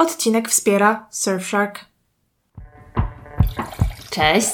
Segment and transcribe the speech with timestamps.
[0.00, 1.84] Odcinek wspiera Surfshark.
[4.10, 4.50] Cześć.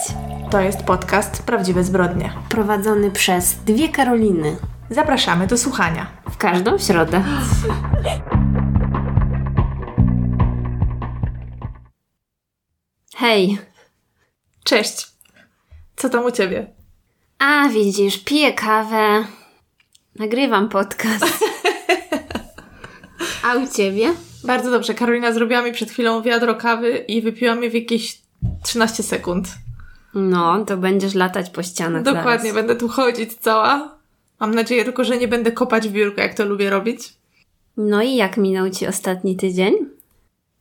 [0.51, 2.33] To jest podcast Prawdziwe Zbrodnie.
[2.49, 4.57] Prowadzony przez dwie Karoliny.
[4.91, 6.07] Zapraszamy do słuchania.
[6.31, 7.25] W każdą środę.
[13.17, 13.59] Hej.
[14.65, 15.07] Cześć.
[15.97, 16.75] Co tam u ciebie?
[17.39, 19.25] A, widzisz, piję kawę.
[20.19, 21.45] Nagrywam podcast.
[23.45, 24.15] A u ciebie?
[24.47, 24.95] Bardzo dobrze.
[24.95, 28.19] Karolina zrobiła mi przed chwilą wiadro kawy i wypiłam je w jakieś
[28.63, 29.49] 13 sekund.
[30.15, 32.55] No, to będziesz latać po ścianach Dokładnie, zaraz.
[32.55, 33.97] będę tu chodzić cała.
[34.41, 37.15] Mam nadzieję tylko, że nie będę kopać w biurko, jak to lubię robić.
[37.77, 39.75] No i jak minął Ci ostatni tydzień?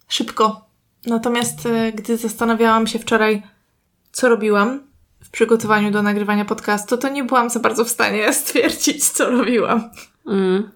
[0.07, 0.65] Szybko.
[1.05, 3.43] Natomiast e, gdy zastanawiałam się wczoraj,
[4.11, 4.83] co robiłam
[5.23, 9.89] w przygotowaniu do nagrywania podcastu, to nie byłam za bardzo w stanie stwierdzić, co robiłam.
[10.27, 10.69] Mm.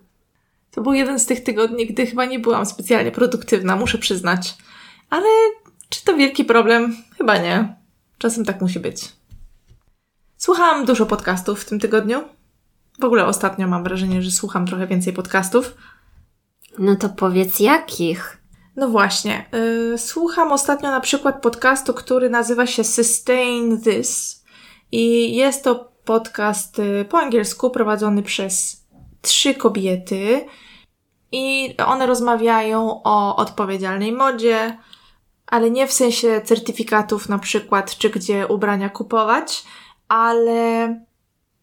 [0.72, 4.58] To był jeden z tych tygodni, gdy chyba nie byłam specjalnie produktywna, muszę przyznać.
[5.10, 5.26] Ale
[5.90, 6.96] czy to wielki problem?
[7.18, 7.76] Chyba nie.
[8.18, 9.10] Czasem tak musi być.
[10.38, 12.22] Słuchałam dużo podcastów w tym tygodniu.
[13.00, 15.76] W ogóle ostatnio mam wrażenie, że słucham trochę więcej podcastów.
[16.80, 18.38] No to powiedz jakich?
[18.76, 19.46] No właśnie.
[19.92, 24.44] Yy, słucham ostatnio na przykład podcastu, który nazywa się Sustain This.
[24.92, 28.79] I jest to podcast y, po angielsku prowadzony przez
[29.22, 30.46] trzy kobiety.
[31.32, 34.78] I one rozmawiają o odpowiedzialnej modzie,
[35.48, 39.64] ale nie w sensie certyfikatów na przykład, czy gdzie ubrania kupować,
[40.08, 40.96] ale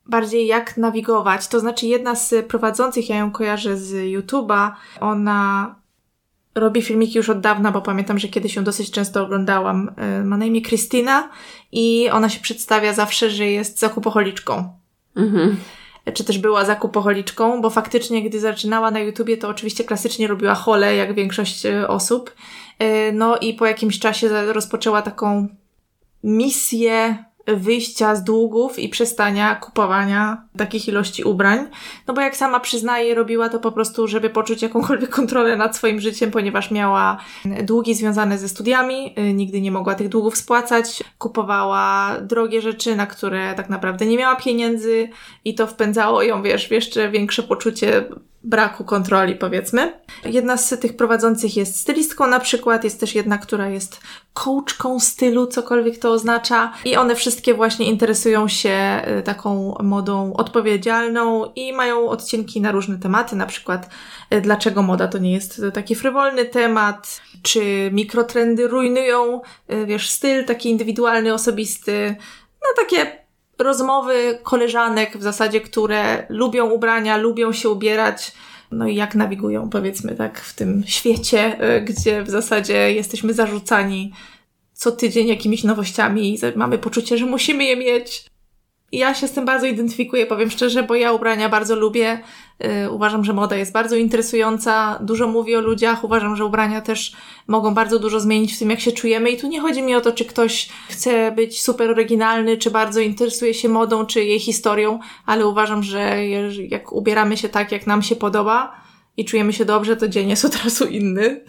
[0.07, 1.49] bardziej jak nawigować.
[1.49, 4.71] To znaczy jedna z prowadzących, ja ją kojarzę z YouTube'a,
[5.01, 5.75] ona
[6.55, 9.91] robi filmiki już od dawna, bo pamiętam, że kiedyś ją dosyć często oglądałam.
[10.21, 11.31] Y, Ma na imię Krystyna
[11.73, 14.69] i ona się przedstawia zawsze, że jest zakupocholiczką.
[15.17, 15.57] Mhm.
[16.15, 20.97] Czy też była zakupocholiczką, bo faktycznie, gdy zaczynała na YouTubie, to oczywiście klasycznie robiła hole,
[20.97, 22.35] jak większość y, osób.
[22.83, 25.49] Y, No i po jakimś czasie za- rozpoczęła taką
[26.25, 31.67] misję wyjścia z długów i przestania kupowania takich ilości ubrań.
[32.07, 36.01] No bo jak sama przyznaje, robiła to po prostu, żeby poczuć jakąkolwiek kontrolę nad swoim
[36.01, 37.17] życiem, ponieważ miała
[37.63, 43.07] długi związane ze studiami, y, nigdy nie mogła tych długów spłacać, kupowała drogie rzeczy, na
[43.07, 45.09] które tak naprawdę nie miała pieniędzy
[45.45, 48.05] i to wpędzało ją, wiesz, w jeszcze większe poczucie
[48.47, 50.01] braku kontroli, powiedzmy.
[50.25, 54.01] Jedna z tych prowadzących jest stylistką na przykład, jest też jedna, która jest
[54.35, 56.73] coachką stylu, cokolwiek to oznacza.
[56.85, 62.99] I one wszystkie właśnie interesują się y, taką modą odpowiedzialną i mają odcinki na różne
[62.99, 63.91] tematy, na przykład
[64.35, 69.41] y, dlaczego moda to nie jest taki frywolny temat, czy mikrotrendy rujnują,
[69.73, 72.17] y, wiesz, styl taki indywidualny, osobisty.
[72.63, 73.27] No takie
[73.59, 78.33] rozmowy koleżanek w zasadzie, które lubią ubrania, lubią się ubierać,
[78.71, 84.13] no i jak nawigują, powiedzmy tak, w tym świecie, y, gdzie w zasadzie jesteśmy zarzucani
[84.77, 88.27] co tydzień jakimiś nowościami i mamy poczucie, że musimy je mieć.
[88.93, 92.23] Ja się z tym bardzo identyfikuję, powiem szczerze, bo ja ubrania bardzo lubię.
[92.61, 96.05] Yy, uważam, że moda jest bardzo interesująca, dużo mówi o ludziach.
[96.05, 97.13] Uważam, że ubrania też
[97.47, 99.31] mogą bardzo dużo zmienić w tym, jak się czujemy.
[99.31, 103.01] I tu nie chodzi mi o to, czy ktoś chce być super oryginalny, czy bardzo
[103.01, 106.27] interesuje się modą, czy jej historią, ale uważam, że
[106.69, 108.81] jak ubieramy się tak, jak nam się podoba
[109.17, 111.45] i czujemy się dobrze, to dzień jest od razu inny.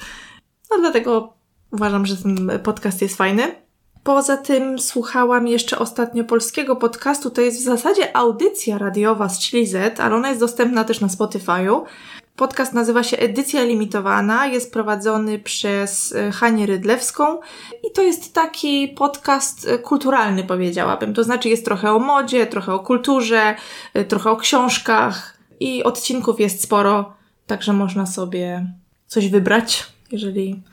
[0.71, 1.33] No dlatego
[1.71, 3.66] uważam, że ten podcast jest fajny.
[4.07, 7.29] Poza tym słuchałam jeszcze ostatnio polskiego podcastu.
[7.29, 11.07] To jest w zasadzie audycja radiowa z Chili Z, ale ona jest dostępna też na
[11.07, 11.81] Spotify'u.
[12.35, 17.39] Podcast nazywa się Edycja Limitowana, jest prowadzony przez e, Hanię Rydlewską
[17.89, 21.13] i to jest taki podcast e, kulturalny, powiedziałabym.
[21.13, 23.55] To znaczy jest trochę o modzie, trochę o kulturze,
[23.93, 27.13] e, trochę o książkach i odcinków jest sporo,
[27.47, 28.67] także można sobie
[29.07, 30.63] coś wybrać, jeżeli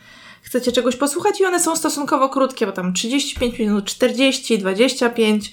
[0.54, 5.52] chcecie czegoś posłuchać i one są stosunkowo krótkie, bo tam 35 minut, 40, 25.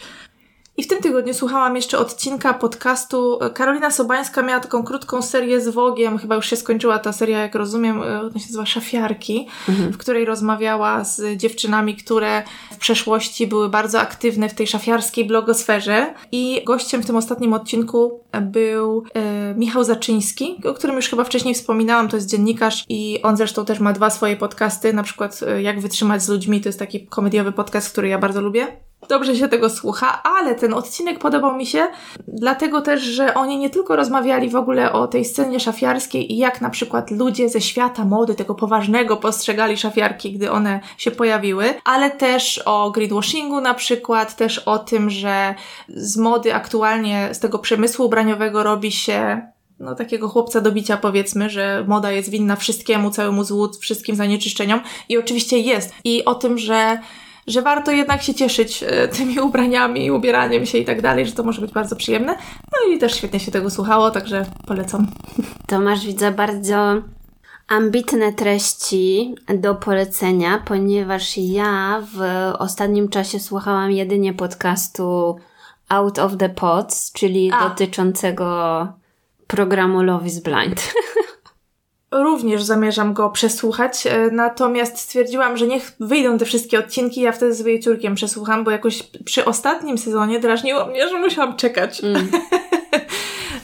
[0.77, 3.39] I w tym tygodniu słuchałam jeszcze odcinka podcastu.
[3.53, 7.55] Karolina Sobańska miała taką krótką serię z Wogiem, chyba już się skończyła ta seria, jak
[7.55, 13.69] rozumiem, e, ona się nazywa Szafiarki, w której rozmawiała z dziewczynami, które w przeszłości były
[13.69, 16.13] bardzo aktywne w tej szafiarskiej blogosferze.
[16.31, 21.55] I gościem w tym ostatnim odcinku był e, Michał Zaczyński, o którym już chyba wcześniej
[21.55, 25.61] wspominałam, to jest dziennikarz i on zresztą też ma dwa swoje podcasty, na przykład e,
[25.61, 28.90] Jak wytrzymać z ludźmi, to jest taki komediowy podcast, który ja bardzo lubię.
[29.09, 31.87] Dobrze się tego słucha, ale ten odcinek podobał mi się,
[32.27, 36.61] dlatego też, że oni nie tylko rozmawiali w ogóle o tej scenie szafiarskiej i jak
[36.61, 42.11] na przykład ludzie ze świata mody, tego poważnego, postrzegali szafiarki, gdy one się pojawiły, ale
[42.11, 45.55] też o greenwashingu na przykład, też o tym, że
[45.89, 49.41] z mody aktualnie, z tego przemysłu ubraniowego robi się
[49.79, 54.81] no, takiego chłopca do bicia, powiedzmy, że moda jest winna wszystkiemu, całemu złu, wszystkim zanieczyszczeniom.
[55.09, 55.93] I oczywiście jest.
[56.03, 56.99] I o tym, że
[57.51, 61.43] że warto jednak się cieszyć e, tymi ubraniami, ubieraniem się i tak dalej, że to
[61.43, 62.37] może być bardzo przyjemne.
[62.71, 65.07] No i też świetnie się tego słuchało, także polecam.
[65.67, 67.01] To masz, widzę, bardzo
[67.67, 72.21] ambitne treści do polecenia, ponieważ ja w
[72.59, 75.35] ostatnim czasie słuchałam jedynie podcastu
[75.89, 77.69] Out of the Pods, czyli A.
[77.69, 78.87] dotyczącego
[79.47, 80.81] programu Love is Blind.
[82.11, 87.53] Również zamierzam go przesłuchać, e, natomiast stwierdziłam, że niech wyjdą te wszystkie odcinki, ja wtedy
[87.53, 92.03] z wyjeciurkiem przesłucham, bo jakoś przy ostatnim sezonie drażniło mnie, że musiałam czekać.
[92.03, 92.29] Mm.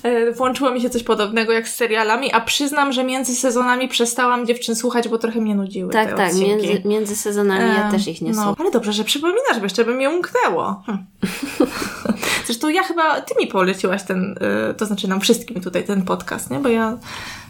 [0.04, 4.46] E, Włączyło mi się coś podobnego jak z serialami, a przyznam, że między sezonami przestałam
[4.46, 6.68] dziewczyn słuchać, bo trochę mnie nudziły tak, tak, odcinki.
[6.68, 8.56] między, między sezonami ja Em, też ich nie no, słucham.
[8.60, 10.84] Ale dobrze, że przypominasz, bo jeszcze by mnie umknęło.
[10.86, 11.06] Hm.
[12.46, 14.36] Zresztą ja chyba, ty mi poleciłaś ten,
[14.72, 16.60] y, to znaczy nam wszystkim tutaj ten podcast, nie?
[16.60, 16.98] Bo ja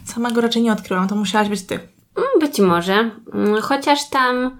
[0.04, 1.74] sama go raczej nie odkryłam, to musiałaś być ty.
[1.74, 3.10] Mm, Być może.
[3.34, 4.50] Mm, Chociaż tam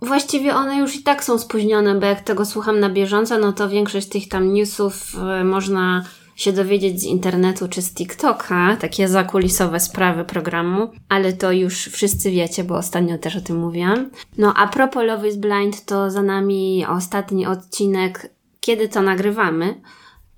[0.00, 3.68] właściwie one już i tak są spóźnione, bo jak tego słucham na bieżąco, no to
[3.68, 5.12] większość tych tam newsów
[5.44, 6.04] można
[6.36, 12.30] się dowiedzieć z internetu czy z TikToka, takie zakulisowe sprawy programu, ale to już wszyscy
[12.30, 14.10] wiecie, bo ostatnio też o tym mówiłam.
[14.38, 18.30] No a propos Love is Blind, to za nami ostatni odcinek,
[18.60, 19.80] kiedy to nagrywamy,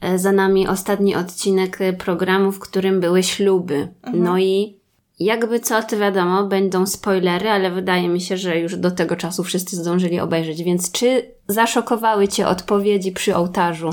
[0.01, 3.89] e, za nami ostatni odcinek programu, w którym były śluby.
[4.13, 4.79] No i
[5.21, 9.45] jakby co, to wiadomo, będą spoilery, ale wydaje mi się, że już do tego czasu
[9.45, 10.63] wszyscy zdążyli obejrzeć.
[10.63, 13.91] Więc czy zaszokowały Cię odpowiedzi przy ołtarzu?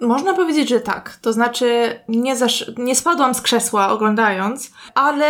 [0.00, 1.16] Można powiedzieć, że tak.
[1.22, 5.26] To znaczy, nie, zasz- nie spadłam z krzesła oglądając, ale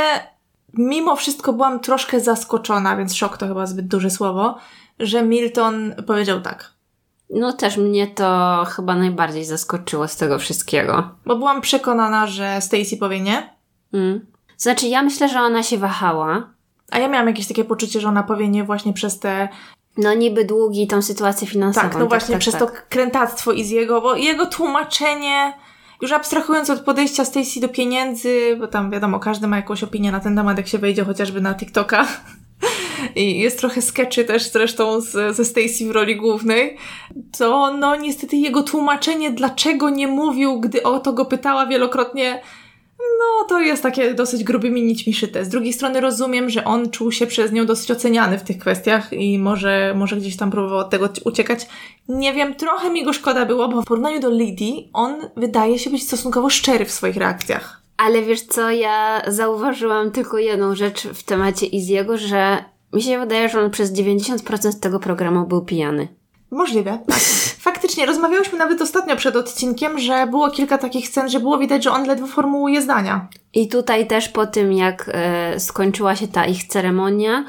[0.75, 4.59] mimo wszystko byłam troszkę zaskoczona, więc szok to chyba zbyt duże słowo,
[4.99, 6.73] że Milton powiedział tak.
[7.31, 11.09] No też mnie to chyba najbardziej zaskoczyło z tego wszystkiego.
[11.27, 13.61] Bo byłam przekonana, że Stacy powie nie,
[13.93, 14.27] Mm.
[14.57, 16.51] Znaczy, ja myślę, że ona się wahała.
[16.91, 19.49] a ja miałam jakieś takie poczucie, że ona powie nie właśnie przez te
[19.97, 21.89] No niby długi tą sytuację finansową.
[21.89, 22.63] Tak, no właśnie, przez tak.
[22.63, 25.53] to krętactwo i z jego, bo jego tłumaczenie,
[26.03, 30.21] już abstrahując od podejścia Stacy do pieniędzy, bo tam wiadomo, każdy ma jakąś opinię na
[30.21, 32.07] ten temat, jak się wejdzie chociażby na TikToka.
[33.17, 36.77] I jest trochę skeczy też zresztą z, ze Stacy w roli głównej.
[37.39, 42.43] To no niestety jego tłumaczenie, dlaczego nie mówił, gdy o to go pytała wielokrotnie,
[43.19, 45.45] no to jest takie dosyć grubymi nićmi szyte.
[45.45, 49.13] Z drugiej strony rozumiem, że on czuł się przez nią dosyć oceniany w tych kwestiach
[49.13, 51.67] i może, może gdzieś tam próbował od tego uciekać.
[52.09, 55.91] Nie wiem, trochę mi go szkoda było, bo w porównaniu do Lidii, on wydaje się
[55.91, 57.83] być stosunkowo szczery w swoich reakcjach.
[57.97, 63.49] Ale wiesz co, ja zauważyłam tylko jedną rzecz w temacie Iziego, że mi się wydaje,
[63.49, 66.20] że on przez 90% tego programu był pijany.
[66.51, 67.19] Możliwe, tak.
[67.69, 71.91] Faktycznie, rozmawiałyśmy nawet ostatnio przed odcinkiem, że było kilka takich scen, że było widać, że
[71.91, 73.29] on ledwo formułuje zdania.
[73.55, 77.45] I tutaj też po tym, jak e, skończyła się ta ich ceremonia,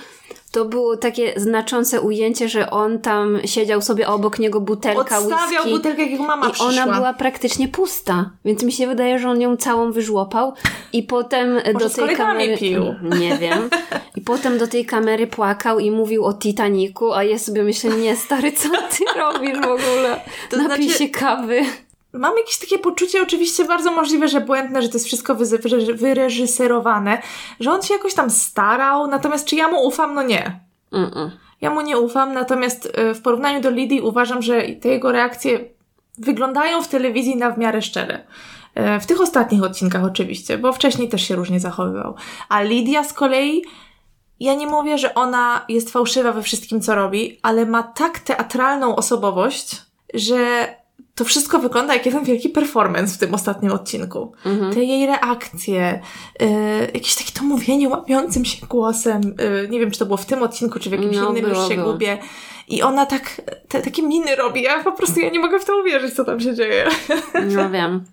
[0.52, 5.70] to było takie znaczące ujęcie, że on tam siedział sobie obok niego butelka Odstawiał whisky.
[5.78, 6.70] butelkę, jak jego mama I przyszła.
[6.70, 10.54] ona była praktycznie pusta, więc mi się wydaje, że on ją całą wyżłopał
[10.94, 12.58] i potem do z tej kamery...
[12.58, 12.84] pił.
[13.20, 13.70] Nie wiem.
[14.16, 18.16] I potem do tej kamery płakał i mówił o Titaniku, a ja sobie myślę, nie
[18.16, 20.22] stary, co ty robisz w ogóle?
[20.50, 21.62] To Napij znaczy- się kawy.
[22.14, 25.36] Mam jakieś takie poczucie, oczywiście bardzo możliwe, że błędne, że to jest wszystko
[25.94, 27.22] wyreżyserowane,
[27.60, 30.14] że on się jakoś tam starał, natomiast czy ja mu ufam?
[30.14, 30.60] No nie.
[30.92, 31.30] Mm-mm.
[31.62, 35.60] Ja mu nie ufam, natomiast e, w porównaniu do Lidii uważam, że te jego reakcje
[36.18, 38.24] wyglądają w telewizji na w miarę szczere.
[38.76, 42.16] E, W tych ostatnich odcinkach oczywiście, bo wcześniej też się różnie zachowywał.
[42.50, 43.64] A Lidia z kolei,
[44.40, 48.96] ja nie mówię, że ona jest fałszywa we wszystkim, co robi, ale ma tak teatralną
[48.96, 49.82] osobowość,
[50.14, 50.68] że
[51.16, 54.34] to wszystko wygląda jak jeden wielki performance w tym ostatnim odcinku.
[54.46, 54.74] Mhm.
[54.74, 56.02] Te jej reakcje,
[56.42, 56.46] y,
[56.94, 59.22] jakieś takie to mówienie łamiącym się głosem,
[59.64, 61.68] y, nie wiem, czy to było w tym odcinku, czy w jakimś No, innym, już
[61.68, 61.92] się było.
[61.92, 62.18] gubię.
[62.68, 65.80] I ona tak, te, takie miny robi, ja po prostu ja nie mogę w to
[65.82, 66.88] uwierzyć, co tam się dzieje.
[67.56, 68.06] No wiem.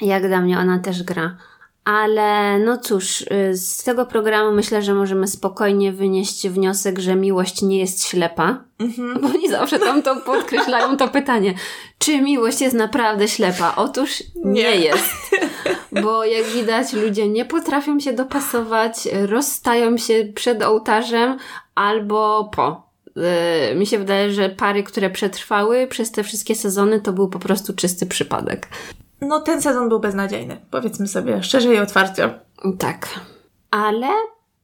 [0.00, 1.36] Jak dla mnie ona też gra.
[1.84, 7.62] Ale no cóż, y, z tego programu myślę, że możemy spokojnie wynieść wniosek, że miłość
[7.62, 8.64] nie jest ślepa.
[8.78, 9.18] Mhm.
[9.20, 11.54] Bo oni zawsze tam to podkreślają to pytanie.
[11.98, 13.72] Czy miłość jest naprawdę ślepa?
[13.76, 14.76] Otóż nie, Nie.
[14.76, 15.14] jest.
[16.02, 21.38] Bo jak widać, ludzie nie potrafią się dopasować, rozstają się przed ołtarzem
[21.74, 22.84] albo po.
[23.70, 27.38] Yy, mi się wydaje, że pary, które przetrwały przez te wszystkie sezony, to był po
[27.38, 28.68] prostu czysty przypadek.
[29.20, 32.40] No ten sezon był beznadziejny, powiedzmy sobie szczerze i otwarcie.
[32.78, 33.08] Tak.
[33.70, 34.08] Ale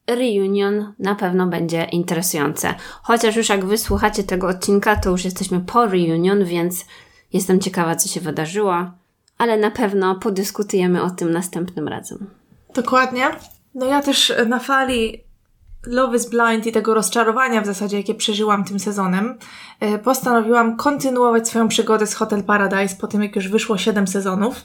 [0.06, 2.74] reunion na pewno będzie interesujące.
[3.02, 6.84] Chociaż już jak wysłuchacie tego odcinka, to już jesteśmy po reunion, więc
[7.32, 8.90] jestem ciekawa, co się wydarzyło.
[9.38, 12.30] ale na pewno podyskutujemy o tym następnym razem.
[12.74, 13.24] Dokładnie.
[13.74, 15.24] No ja też na fali
[15.86, 19.38] Love is Blind i tego rozczarowania w zasadzie, jakie przeżyłam tym sezonem,
[19.80, 24.60] e, postanowiłam kontynuować swoją przygodę z Hotel Paradise po tym, jak już wyszło 7 sezonów.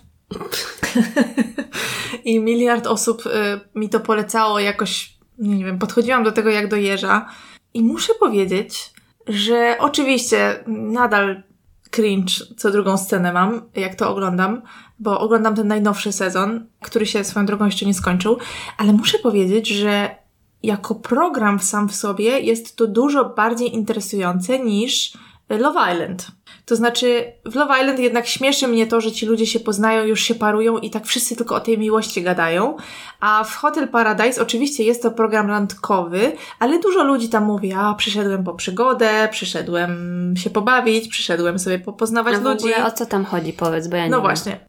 [2.25, 6.75] I miliard osób e, mi to polecało jakoś, nie wiem, podchodziłam do tego jak do
[6.75, 7.29] jeża.
[7.74, 8.93] I muszę powiedzieć,
[9.27, 11.43] że oczywiście nadal
[11.91, 14.62] cringe co drugą scenę mam, jak to oglądam,
[15.00, 18.38] bo oglądam ten najnowszy sezon, który się swoją drogą jeszcze nie skończył,
[18.77, 20.25] ale muszę powiedzieć, że
[20.65, 25.13] jako program sam w sobie jest to dużo bardziej interesujące niż
[25.50, 26.27] Love Island.
[26.65, 30.22] To znaczy, w Love Island jednak śmieszy mnie to, że ci ludzie się poznają, już
[30.22, 32.77] się parują i tak wszyscy tylko o tej miłości gadają.
[33.19, 37.93] A w Hotel Paradise oczywiście jest to program randkowy, ale dużo ludzi tam mówi, a
[37.93, 42.57] przyszedłem po przygodę, przyszedłem się pobawić, przyszedłem sobie popoznawać A w ludzi.
[42.74, 44.25] ogóle o co tam chodzi, powiedz, bo ja nie No wiem.
[44.25, 44.60] właśnie.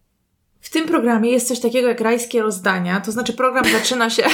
[0.67, 4.23] W tym programie jest coś takiego jak rajskie rozdania, to znaczy program zaczyna się...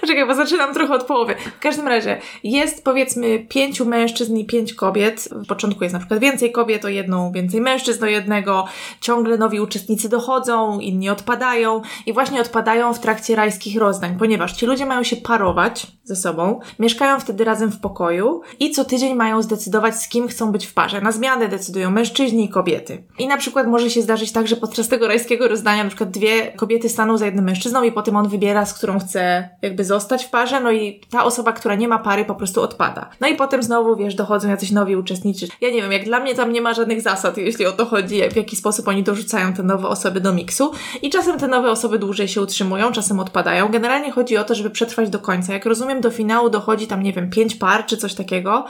[0.00, 1.34] Poczekaj, bo zaczynam trochę od połowy.
[1.56, 5.28] W każdym razie jest powiedzmy pięciu mężczyzn i pięć kobiet.
[5.32, 8.64] W początku jest na przykład więcej kobiet o jedną, więcej mężczyzn o jednego.
[9.00, 14.66] Ciągle nowi uczestnicy dochodzą, inni odpadają i właśnie odpadają w trakcie rajskich rozdań, ponieważ ci
[14.66, 19.42] ludzie mają się parować ze sobą, mieszkają wtedy razem w pokoju i co tydzień mają
[19.42, 21.00] zdecydować z kim chcą być w parze.
[21.00, 23.04] Na zmianę decydują mężczyźni i kobiety.
[23.18, 26.52] I na przykład może się zdarzyć tak, że podczas tego rajskiego rozdania na przykład dwie
[26.52, 30.30] kobiety staną za jednym mężczyzną i potem on wybiera, z którą chce jakby zostać w
[30.30, 33.10] parze, no i ta osoba, która nie ma pary, po prostu odpada.
[33.20, 35.48] No i potem znowu, wiesz, dochodzą jacyś nowi uczestnicy.
[35.60, 38.30] Ja nie wiem, jak dla mnie tam nie ma żadnych zasad, jeśli o to chodzi,
[38.30, 40.72] w jaki sposób oni dorzucają te nowe osoby do miksu.
[41.02, 43.68] I czasem te nowe osoby dłużej się utrzymują, czasem odpadają.
[43.68, 45.52] Generalnie chodzi o to, żeby przetrwać do końca.
[45.52, 48.64] Jak rozumiem, do finału dochodzi tam, nie wiem, pięć par czy coś takiego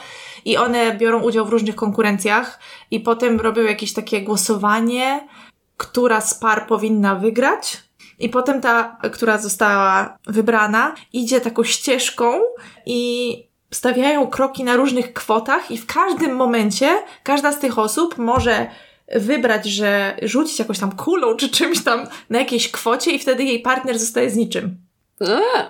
[0.47, 2.59] i one biorą udział w różnych konkurencjach
[2.91, 5.29] i potem robią jakieś takie głosowanie,
[5.77, 7.83] która z par powinna wygrać.
[8.19, 12.41] I potem ta, która została wybrana, idzie taką ścieżką
[12.87, 18.67] i stawiają kroki na różnych kwotach, i w każdym momencie każda z tych osób może
[19.15, 23.61] wybrać, że rzucić jakąś tam kulą czy czymś tam na jakiejś kwocie, i wtedy jej
[23.61, 24.86] partner zostaje z niczym.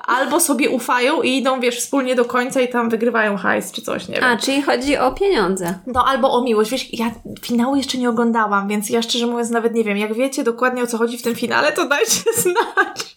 [0.07, 4.09] Albo sobie ufają i idą, wiesz, wspólnie do końca i tam wygrywają hajs czy coś,
[4.09, 4.25] nie wiem.
[4.25, 5.79] A, czyli chodzi o pieniądze.
[5.87, 6.71] No albo o miłość.
[6.71, 7.11] Wiesz, ja
[7.43, 9.97] finału jeszcze nie oglądałam, więc ja szczerze mówiąc nawet nie wiem.
[9.99, 13.17] Jak wiecie dokładnie o co chodzi w tym finale, to dajcie znać.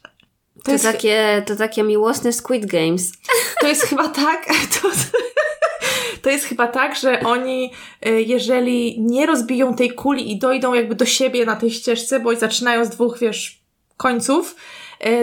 [0.58, 3.12] To, To jest, takie, to takie miłosne Squid Games.
[3.62, 4.46] to jest chyba tak,
[4.82, 4.90] to,
[6.22, 7.72] to jest chyba tak, że oni,
[8.08, 12.36] y, jeżeli nie rozbiją tej kuli i dojdą jakby do siebie na tej ścieżce, bo
[12.36, 13.60] zaczynają z dwóch, wiesz,
[13.98, 14.56] końców,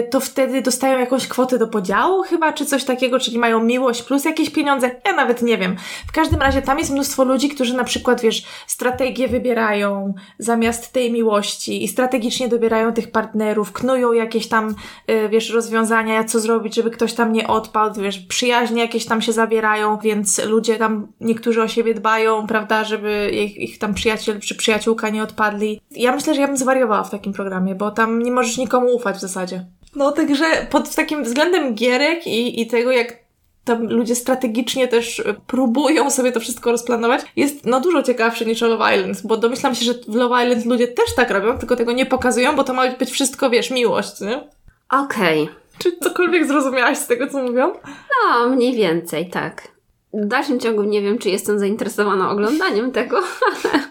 [0.09, 4.25] to wtedy dostają jakąś kwotę do podziału chyba, czy coś takiego, czyli mają miłość plus
[4.25, 4.91] jakieś pieniądze.
[5.05, 5.75] Ja nawet nie wiem.
[6.07, 11.11] W każdym razie tam jest mnóstwo ludzi, którzy na przykład, wiesz, strategię wybierają zamiast tej
[11.11, 14.75] miłości i strategicznie dobierają tych partnerów, knują jakieś tam,
[15.09, 19.33] y, wiesz, rozwiązania, co zrobić, żeby ktoś tam nie odpadł, wiesz, przyjaźnie jakieś tam się
[19.33, 24.55] zawierają, więc ludzie tam, niektórzy o siebie dbają, prawda, żeby ich, ich tam przyjaciel czy
[24.55, 25.81] przyjaciółka nie odpadli.
[25.91, 29.15] Ja myślę, że ja bym zwariowała w takim programie, bo tam nie możesz nikomu ufać
[29.15, 29.66] w zasadzie.
[29.97, 33.15] No, także pod takim względem gierek i, i tego, jak
[33.63, 38.95] tam ludzie strategicznie też próbują sobie to wszystko rozplanować, jest no dużo ciekawszy niż Love
[38.95, 42.05] Island, bo domyślam się, że w Love Island ludzie też tak robią, tylko tego nie
[42.05, 44.47] pokazują, bo to ma być wszystko, wiesz, miłość, nie?
[44.89, 45.49] Okej.
[45.77, 47.73] Czy cokolwiek zrozumiałaś z tego, co mówią?
[48.11, 49.67] No, mniej więcej, tak.
[50.13, 53.17] W dalszym ciągu nie wiem, czy jestem zainteresowana oglądaniem tego,
[53.63, 53.83] ale,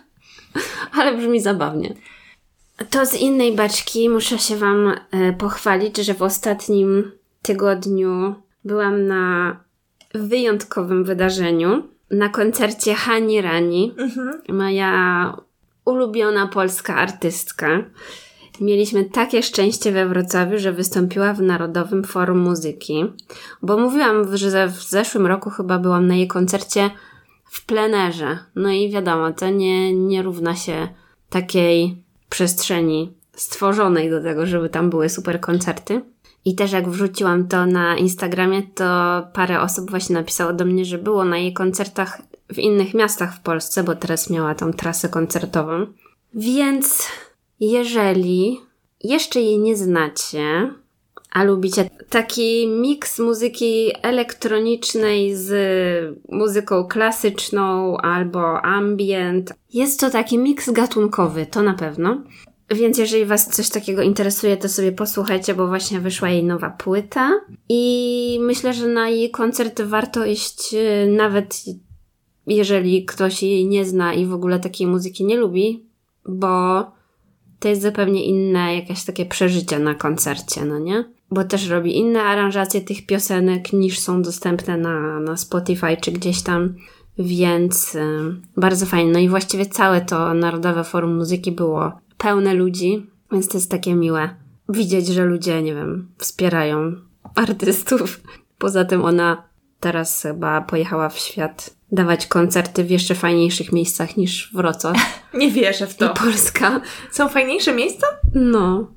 [0.92, 1.94] ale brzmi zabawnie.
[2.90, 9.56] To z innej beczki muszę się Wam e, pochwalić, że w ostatnim tygodniu byłam na
[10.14, 11.82] wyjątkowym wydarzeniu.
[12.10, 13.94] Na koncercie Hani Rani,
[14.48, 15.36] moja
[15.84, 17.84] ulubiona polska artystka.
[18.60, 23.04] Mieliśmy takie szczęście we Wrocławiu, że wystąpiła w Narodowym Forum Muzyki,
[23.62, 26.90] bo mówiłam, że w zeszłym roku chyba byłam na jej koncercie
[27.44, 28.38] w plenerze.
[28.54, 30.88] No i wiadomo, to nie, nie równa się
[31.30, 32.05] takiej
[32.36, 36.02] przestrzeni stworzonej do tego, żeby tam były super koncerty.
[36.44, 38.84] I też jak wrzuciłam to na Instagramie, to
[39.32, 43.40] parę osób właśnie napisało do mnie, że było na jej koncertach w innych miastach w
[43.40, 45.86] Polsce, bo teraz miała tą trasę koncertową.
[46.34, 47.08] Więc
[47.60, 48.60] jeżeli
[49.04, 50.74] jeszcze jej nie znacie,
[51.36, 55.50] a lubicie taki miks muzyki elektronicznej z
[56.28, 62.22] muzyką klasyczną albo ambient, jest to taki miks gatunkowy, to na pewno.
[62.70, 67.40] Więc jeżeli Was coś takiego interesuje, to sobie posłuchajcie, bo właśnie wyszła jej nowa płyta.
[67.68, 70.74] I myślę, że na jej koncert warto iść,
[71.08, 71.64] nawet
[72.46, 75.86] jeżeli ktoś jej nie zna i w ogóle takiej muzyki nie lubi,
[76.28, 76.84] bo
[77.60, 81.04] to jest zupełnie inne jakieś takie przeżycie na koncercie, no nie?
[81.30, 86.42] Bo też robi inne aranżacje tych piosenek niż są dostępne na, na Spotify czy gdzieś
[86.42, 86.74] tam,
[87.18, 88.00] więc y,
[88.56, 89.12] bardzo fajnie.
[89.12, 93.94] No i właściwie całe to Narodowe Forum Muzyki było pełne ludzi, więc to jest takie
[93.94, 94.30] miłe
[94.68, 96.92] widzieć, że ludzie, nie wiem, wspierają
[97.34, 98.20] artystów.
[98.58, 99.42] Poza tym ona
[99.80, 104.96] teraz chyba pojechała w świat dawać koncerty w jeszcze fajniejszych miejscach niż Wrocław.
[105.34, 106.12] Nie wierzę w to.
[106.12, 106.80] I Polska.
[107.12, 108.06] Są fajniejsze miejsca?
[108.34, 108.90] No.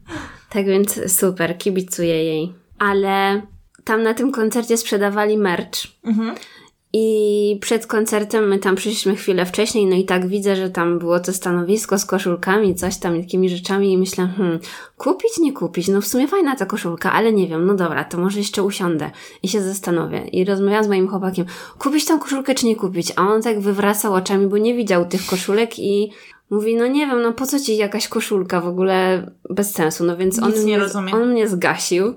[0.49, 2.53] Tak więc super, kibicuję jej.
[2.79, 3.41] Ale
[3.83, 5.87] tam na tym koncercie sprzedawali merch.
[6.03, 6.35] Mhm.
[6.93, 11.19] I przed koncertem my tam przyszliśmy chwilę wcześniej, no i tak widzę, że tam było
[11.19, 14.59] to stanowisko z koszulkami, coś tam, takimi rzeczami i myślę, hmm,
[14.97, 18.17] kupić, nie kupić, no w sumie fajna ta koszulka, ale nie wiem, no dobra, to
[18.17, 19.11] może jeszcze usiądę
[19.43, 20.19] i się zastanowię.
[20.19, 21.45] I rozmawiałam z moim chłopakiem,
[21.79, 23.13] kupić tą koszulkę czy nie kupić?
[23.15, 26.11] A on tak wywracał oczami, bo nie widział tych koszulek i
[26.49, 30.17] mówi, no nie wiem, no po co ci jakaś koszulka w ogóle bez sensu, no
[30.17, 32.13] więc on Nic nie mnie, on mnie zgasił.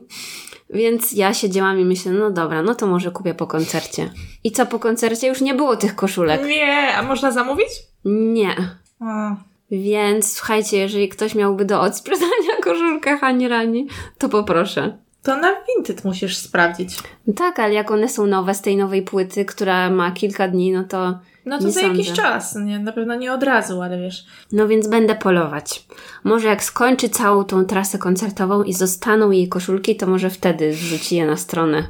[0.72, 4.10] Więc ja siedziałam i myślę, no dobra, no to może kupię po koncercie.
[4.44, 5.28] I co po koncercie?
[5.28, 6.46] Już nie było tych koszulek.
[6.46, 7.68] Nie, a można zamówić?
[8.04, 8.56] Nie.
[9.00, 9.36] A.
[9.70, 13.86] Więc słuchajcie, jeżeli ktoś miałby do odsprzedania koszulkę Hani Rani,
[14.18, 14.98] to poproszę.
[15.22, 16.98] To na Vinted musisz sprawdzić.
[17.26, 20.72] No tak, ale jak one są nowe z tej nowej płyty, która ma kilka dni,
[20.72, 21.18] no to.
[21.46, 21.96] No to nie za sądzę.
[21.98, 22.78] jakiś czas, nie?
[22.78, 24.26] Na pewno nie od razu, ale wiesz.
[24.52, 25.86] No więc będę polować.
[26.24, 31.16] Może jak skończy całą tą trasę koncertową i zostaną jej koszulki, to może wtedy zrzuci
[31.16, 31.84] je na stronę.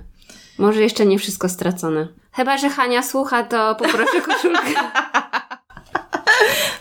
[0.59, 2.09] Może jeszcze nie wszystko stracone.
[2.33, 4.81] Chyba, że Hania słucha, to poproszę koszulkę.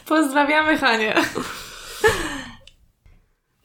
[0.05, 1.13] Pozdrawiamy Hanię.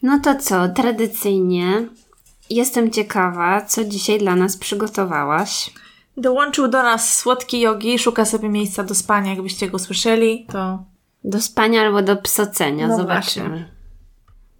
[0.03, 1.89] No to co, tradycyjnie
[2.51, 5.71] jestem ciekawa, co dzisiaj dla nas przygotowałaś.
[6.17, 9.31] Dołączył do nas słodki jogi, szuka sobie miejsca do spania.
[9.31, 10.85] Jakbyście go słyszeli, to
[11.25, 13.69] Do spania albo do psocenia, No zobaczymy.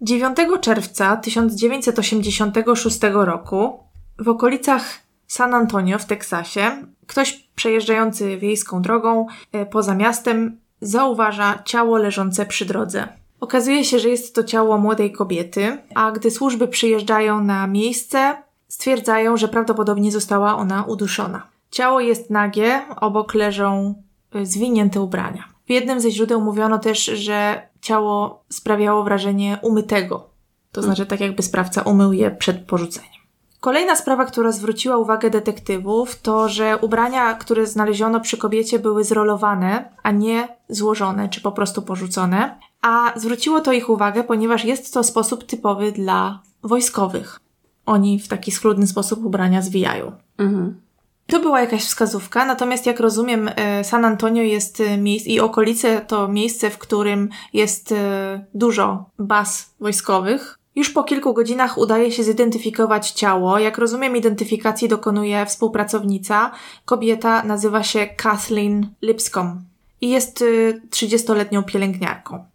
[0.01, 3.79] 9 czerwca 1986 roku
[4.19, 4.83] w okolicach
[5.27, 6.71] San Antonio w Teksasie
[7.07, 13.07] ktoś przejeżdżający wiejską drogą e, poza miastem zauważa ciało leżące przy drodze.
[13.39, 19.37] Okazuje się, że jest to ciało młodej kobiety, a gdy służby przyjeżdżają na miejsce, stwierdzają,
[19.37, 21.47] że prawdopodobnie została ona uduszona.
[21.71, 23.95] Ciało jest nagie, obok leżą
[24.35, 25.43] y, zwinięte ubrania.
[25.67, 30.29] W jednym ze źródeł mówiono też, że ciało sprawiało wrażenie umytego.
[30.71, 33.17] To znaczy tak jakby sprawca umył je przed porzuceniem.
[33.59, 39.91] Kolejna sprawa, która zwróciła uwagę detektywów, to że ubrania, które znaleziono przy kobiecie, były zrolowane,
[40.03, 42.59] a nie złożone czy po prostu porzucone.
[42.81, 47.39] A zwróciło to ich uwagę, ponieważ jest to sposób typowy dla wojskowych.
[47.87, 50.11] Oni w taki schludny sposób ubrania zwijają.
[50.37, 50.81] Mhm.
[51.27, 56.01] To była jakaś wskazówka, natomiast jak rozumiem, e, San Antonio jest e, miejsce i okolice
[56.01, 60.59] to miejsce, w którym jest e, dużo baz wojskowych.
[60.75, 63.59] Już po kilku godzinach udaje się zidentyfikować ciało.
[63.59, 66.51] Jak rozumiem, identyfikacji dokonuje współpracownica.
[66.85, 69.61] Kobieta nazywa się Kathleen Lipscomb
[70.01, 72.45] i jest y, 30-letnią pielęgniarką.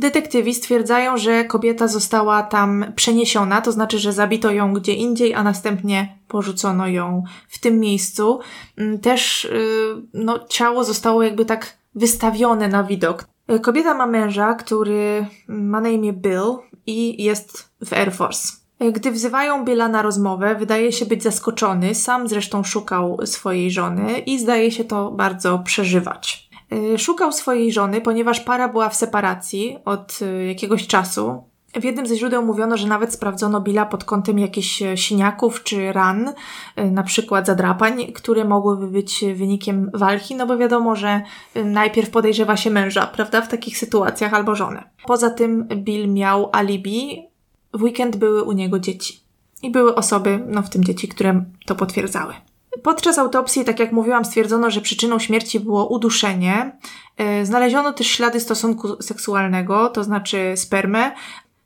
[0.00, 5.42] Detektywi stwierdzają, że kobieta została tam przeniesiona, to znaczy, że zabito ją gdzie indziej, a
[5.42, 8.40] następnie porzucono ją w tym miejscu.
[8.76, 9.58] Mm, Też y,
[10.14, 13.24] no, ciało zostało jakby tak wystawione na widok.
[13.62, 18.52] Kobieta ma męża, który ma na imię Bill i jest w Air Force.
[18.92, 24.38] Gdy wzywają Billa na rozmowę, wydaje się być zaskoczony, sam zresztą szukał swojej żony i
[24.38, 26.49] zdaje się to bardzo przeżywać.
[26.72, 31.50] Y, Szukał swojej żony, ponieważ para była w separacji od y, jakiegoś czasu.
[31.74, 35.92] W jednym ze źródeł mówiono, że nawet sprawdzono Billa pod kątem jakichś e, siniaków czy
[35.92, 41.22] ran, y, na przykład zadrapań, które mogłyby być wynikiem walki, no bo wiadomo, że
[41.56, 44.90] y, najpierw podejrzewa się męża, prawda, w takich sytuacjach albo żonę.
[45.06, 47.22] Poza tym Bill miał alibi,
[47.74, 49.20] w weekend były u niego dzieci.
[49.62, 52.34] I były osoby, no w tym dzieci, które to potwierdzały.
[52.82, 56.78] Podczas autopsji, tak jak mówiłam, stwierdzono, że przyczyną śmierci było uduszenie.
[57.16, 61.12] E, Znaleziono też ślady stosunku seksualnego, to znaczy spermę.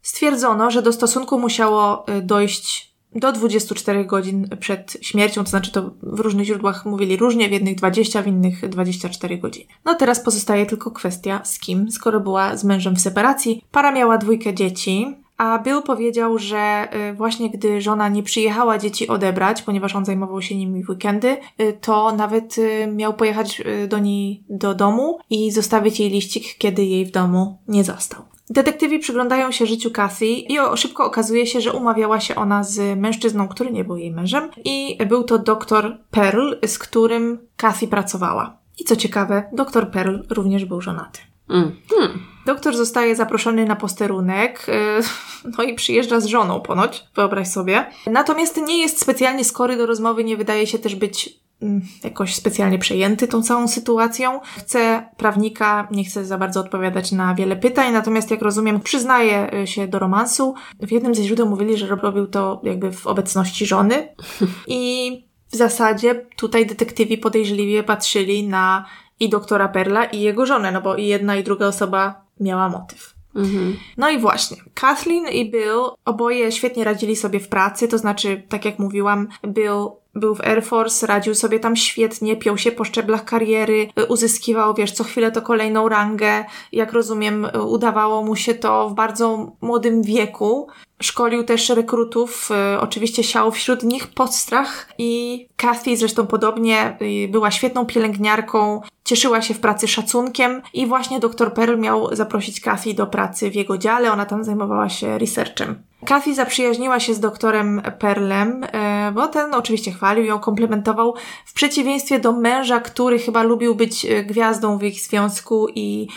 [0.02, 5.90] Stwierdzono, że do stosunku musiało e, dojść do 24 godzin przed śmiercią, to znaczy to
[6.02, 9.66] w różnych źródłach mówili różnie, w jednych 20, w innych 24 godziny.
[9.84, 13.64] No teraz pozostaje tylko kwestia z kim, skoro była z mężem w separacji.
[13.70, 19.08] Para miała dwójkę dzieci, a Bill powiedział, że y, właśnie gdy żona nie przyjechała dzieci
[19.08, 23.98] odebrać, ponieważ on zajmował się nimi w weekendy, y, to nawet y, miał pojechać do
[23.98, 28.22] niej do domu i zostawić jej liścik, kiedy jej w domu nie zastał.
[28.50, 33.48] Detektywi przyglądają się życiu Kathy i szybko okazuje się, że umawiała się ona z mężczyzną,
[33.48, 38.56] który nie był jej mężem i był to doktor Pearl, z którym Kathy pracowała.
[38.78, 41.20] I co ciekawe, doktor Pearl również był żonaty.
[41.48, 41.72] Mm.
[41.90, 42.34] Hmm.
[42.46, 47.86] Doktor zostaje zaproszony na posterunek, y, no i przyjeżdża z żoną ponoć, wyobraź sobie.
[48.06, 52.78] Natomiast nie jest specjalnie skory do rozmowy, nie wydaje się też być mm, jakoś specjalnie
[52.78, 54.40] przejęty tą całą sytuacją.
[54.56, 59.66] Chce prawnika, nie chce za bardzo odpowiadać na wiele pytań, natomiast jak rozumiem, przyznaje y,
[59.66, 60.54] się do romansu.
[60.80, 64.08] W jednym ze źródeł mówili, że robił to jakby w obecności żony
[64.66, 68.84] i w zasadzie tutaj detektywi podejrzliwie patrzyli na
[69.24, 73.14] i doktora Perla i jego żonę, no bo i jedna i druga osoba miała motyw.
[73.34, 73.76] Mhm.
[73.96, 78.64] No i właśnie, Kathleen i Bill oboje świetnie radzili sobie w pracy, to znaczy, tak
[78.64, 83.24] jak mówiłam, Bill był w Air Force, radził sobie tam świetnie, piął się po szczeblach
[83.24, 86.44] kariery, uzyskiwał, wiesz, co chwilę to kolejną rangę.
[86.72, 90.68] Jak rozumiem, udawało mu się to w bardzo młodym wieku.
[91.02, 97.50] Szkolił też rekrutów, y, oczywiście siał wśród nich podstrach i Kathy zresztą podobnie y, była
[97.50, 103.06] świetną pielęgniarką, cieszyła się w pracy szacunkiem i właśnie dr Pearl miał zaprosić Kathy do
[103.06, 105.82] pracy w jego dziale, ona tam zajmowała się researchem.
[106.06, 111.14] Kathy zaprzyjaźniła się z doktorem Perlem, e, bo ten oczywiście chwalił ją, komplementował,
[111.46, 116.08] w przeciwieństwie do męża, który chyba lubił być gwiazdą w ich związku i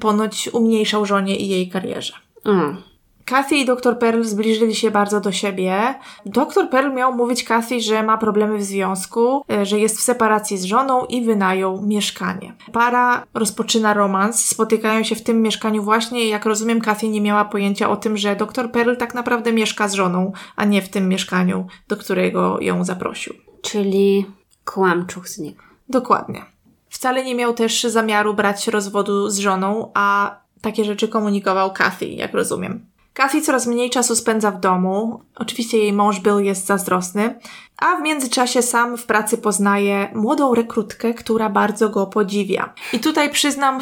[0.00, 2.14] ponoć umniejszał żonie i jej karierze.
[2.44, 2.93] Mm.
[3.24, 5.94] Kathy i dr Pearl zbliżyli się bardzo do siebie.
[6.26, 10.58] Dr Pearl miał mówić Kathy, że ma problemy w związku, e, że jest w separacji
[10.58, 12.54] z żoną i wynajął mieszkanie.
[12.72, 17.44] Para rozpoczyna romans, spotykają się w tym mieszkaniu właśnie i jak rozumiem Kathy nie miała
[17.44, 21.08] pojęcia o tym, że dr Pearl tak naprawdę mieszka z żoną, a nie w tym
[21.08, 23.34] mieszkaniu, do którego ją zaprosił.
[23.62, 24.26] Czyli
[24.64, 25.62] kłamczuch z niego.
[25.88, 26.44] Dokładnie.
[26.88, 32.34] Wcale nie miał też zamiaru brać rozwodu z żoną, a takie rzeczy komunikował Kathy, jak
[32.34, 32.86] rozumiem.
[33.14, 35.20] Kathy coraz mniej czasu spędza w domu.
[35.36, 37.38] Oczywiście jej mąż Bill jest zazdrosny,
[37.78, 42.74] a w międzyczasie sam w pracy poznaje młodą rekrutkę, która bardzo go podziwia.
[42.92, 43.80] I tutaj przyznam,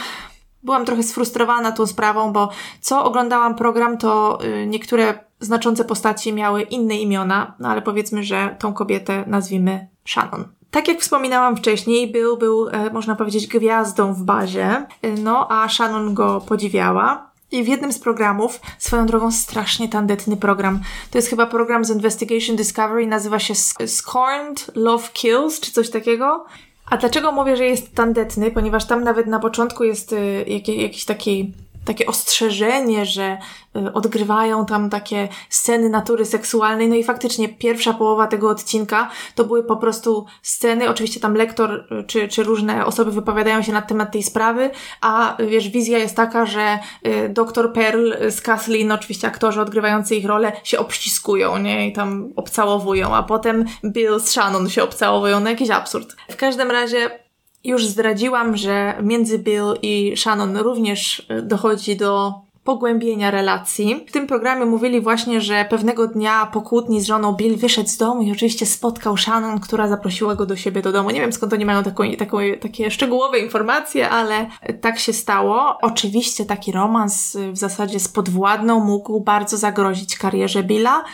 [0.62, 6.62] byłam trochę sfrustrowana tą sprawą, bo co oglądałam program, to y, niektóre znaczące postaci miały
[6.62, 10.44] inne imiona, no ale powiedzmy, że tą kobietę nazwijmy Shannon.
[10.70, 15.68] Tak jak wspominałam wcześniej, Bill był, e, można powiedzieć, gwiazdą w bazie, y, no a
[15.68, 17.31] Shannon go podziwiała.
[17.52, 21.90] I w jednym z programów, swoją drogą strasznie tandetny program, to jest chyba program z
[21.90, 23.54] Investigation Discovery, nazywa się
[23.86, 26.44] Scorned Love Kills, czy coś takiego.
[26.90, 28.50] A dlaczego mówię, że jest tandetny?
[28.50, 31.52] Ponieważ tam nawet na początku jest y, jakiś taki
[31.84, 33.38] takie ostrzeżenie, że
[33.76, 36.88] y, odgrywają tam takie sceny natury seksualnej.
[36.88, 40.88] No i faktycznie pierwsza połowa tego odcinka to były po prostu sceny.
[40.88, 45.36] Oczywiście tam lektor y, czy, czy różne osoby wypowiadają się na temat tej sprawy, a
[45.48, 50.52] wiesz, wizja jest taka, że y, dr Pearl z Kathleen, oczywiście aktorzy odgrywający ich rolę,
[50.64, 51.88] się obściskują, nie?
[51.88, 55.40] I tam obcałowują, a potem Bill z Shannon się obcałowują.
[55.40, 56.16] No jakiś absurd.
[56.30, 57.22] W każdym razie
[57.64, 64.04] już zdradziłam, że między Bill i Shannon również y, dochodzi do pogłębienia relacji.
[64.08, 67.96] W tym programie mówili właśnie, że pewnego dnia po kłótni z żoną Bill wyszedł z
[67.96, 71.10] domu i oczywiście spotkał Shannon, która zaprosiła go do siebie do domu.
[71.10, 74.46] Nie wiem skąd oni mają taką, taką, takie szczegółowe informacje, ale
[74.80, 75.78] tak się stało.
[75.82, 81.04] Oczywiście taki romans y, w zasadzie z podwładną mógł bardzo zagrozić karierze Billa,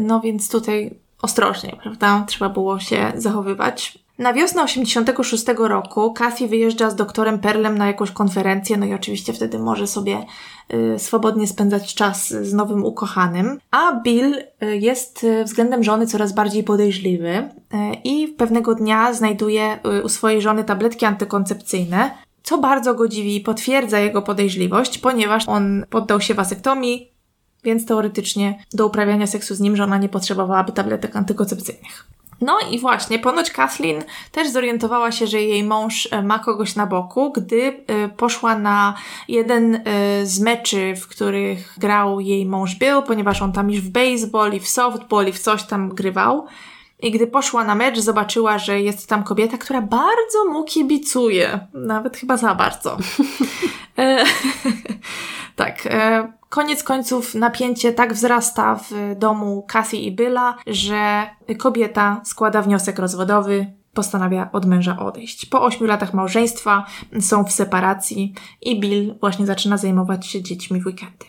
[0.00, 2.24] no więc tutaj ostrożnie, prawda?
[2.26, 3.98] Trzeba było się zachowywać.
[4.18, 9.32] Na wiosnę 86 roku Kathy wyjeżdża z doktorem Perlem na jakąś konferencję, no i oczywiście
[9.32, 10.24] wtedy może sobie
[10.74, 13.58] y, swobodnie spędzać czas z nowym ukochanym.
[13.70, 17.50] A Bill y, jest y, względem żony coraz bardziej podejrzliwy y,
[18.04, 22.10] i pewnego dnia znajduje y, u swojej żony tabletki antykoncepcyjne,
[22.42, 27.12] co bardzo go dziwi i potwierdza jego podejrzliwość, ponieważ on poddał się wasektomii,
[27.64, 32.17] więc teoretycznie do uprawiania seksu z nim żona nie potrzebowałaby tabletek antykoncepcyjnych.
[32.40, 36.86] No i właśnie, ponoć Kathleen też zorientowała się, że jej mąż e, ma kogoś na
[36.86, 38.94] boku, gdy e, poszła na
[39.28, 39.80] jeden e,
[40.26, 44.60] z meczy, w których grał jej mąż Bill, ponieważ on tam już w baseball i
[44.60, 46.46] w softball i w coś tam grywał.
[47.00, 51.60] I gdy poszła na mecz, zobaczyła, że jest tam kobieta, która bardzo mu kibicuje.
[51.74, 52.96] Nawet chyba za bardzo.
[55.56, 55.88] Tak.
[56.48, 63.66] Koniec końców napięcie tak wzrasta w domu Kathy i Billa, że kobieta składa wniosek rozwodowy,
[63.94, 65.46] postanawia od męża odejść.
[65.46, 66.86] Po ośmiu latach małżeństwa
[67.20, 71.26] są w separacji i Bill właśnie zaczyna zajmować się dziećmi w weekendy.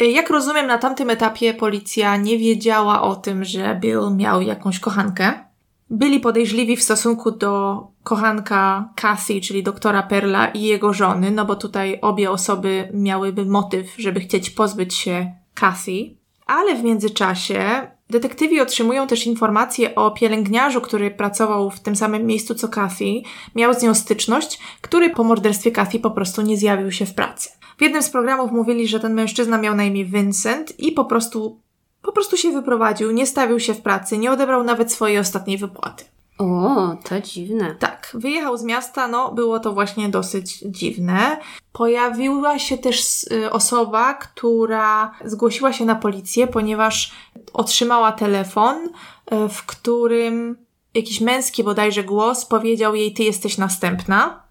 [0.00, 5.45] Jak rozumiem, na tamtym etapie policja nie wiedziała o tym, że Bill miał jakąś kochankę.
[5.90, 11.56] Byli podejrzliwi w stosunku do kochanka Kathy, czyli doktora Perla i jego żony, no bo
[11.56, 16.16] tutaj obie osoby miałyby motyw, żeby chcieć pozbyć się Kathy.
[16.46, 22.54] Ale w międzyczasie Detektywi otrzymują też informacje o pielęgniarzu, który pracował w tym samym miejscu
[22.54, 23.22] co Kathy,
[23.54, 27.48] miał z nią styczność, który po morderstwie Kathy po prostu nie zjawił się w pracy.
[27.78, 31.60] W jednym z programów mówili, że ten mężczyzna miał na imię Vincent i po prostu,
[32.06, 36.04] po prostu się wyprowadził, nie stawił się w pracy, nie odebrał nawet swojej ostatniej wypłaty.
[36.38, 37.74] O, to dziwne.
[37.78, 41.36] Tak, wyjechał z miasta, no było to właśnie dosyć dziwne.
[41.72, 47.12] Pojawiła się też y, osoba, która zgłosiła się na policję, ponieważ
[47.52, 50.56] otrzymała telefon, y, w którym
[50.94, 54.42] jakiś męski bodajże głos powiedział jej, ty jesteś następna.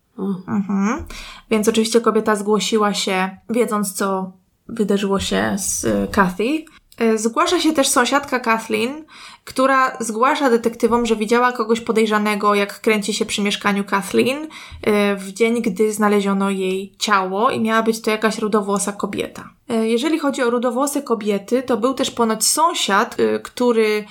[0.47, 1.05] Mhm.
[1.49, 4.31] Więc oczywiście kobieta zgłosiła się, wiedząc co
[4.67, 6.65] wydarzyło się z y, Kathy.
[6.97, 9.05] E, zgłasza się też sąsiadka Kathleen,
[9.43, 14.47] która zgłasza detektywom, że widziała kogoś podejrzanego, jak kręci się przy mieszkaniu Kathleen
[14.81, 19.49] e, w dzień, gdy znaleziono jej ciało i miała być to jakaś rudowłosa kobieta.
[19.69, 24.05] E, jeżeli chodzi o rudowłose kobiety, to był też ponoć sąsiad, który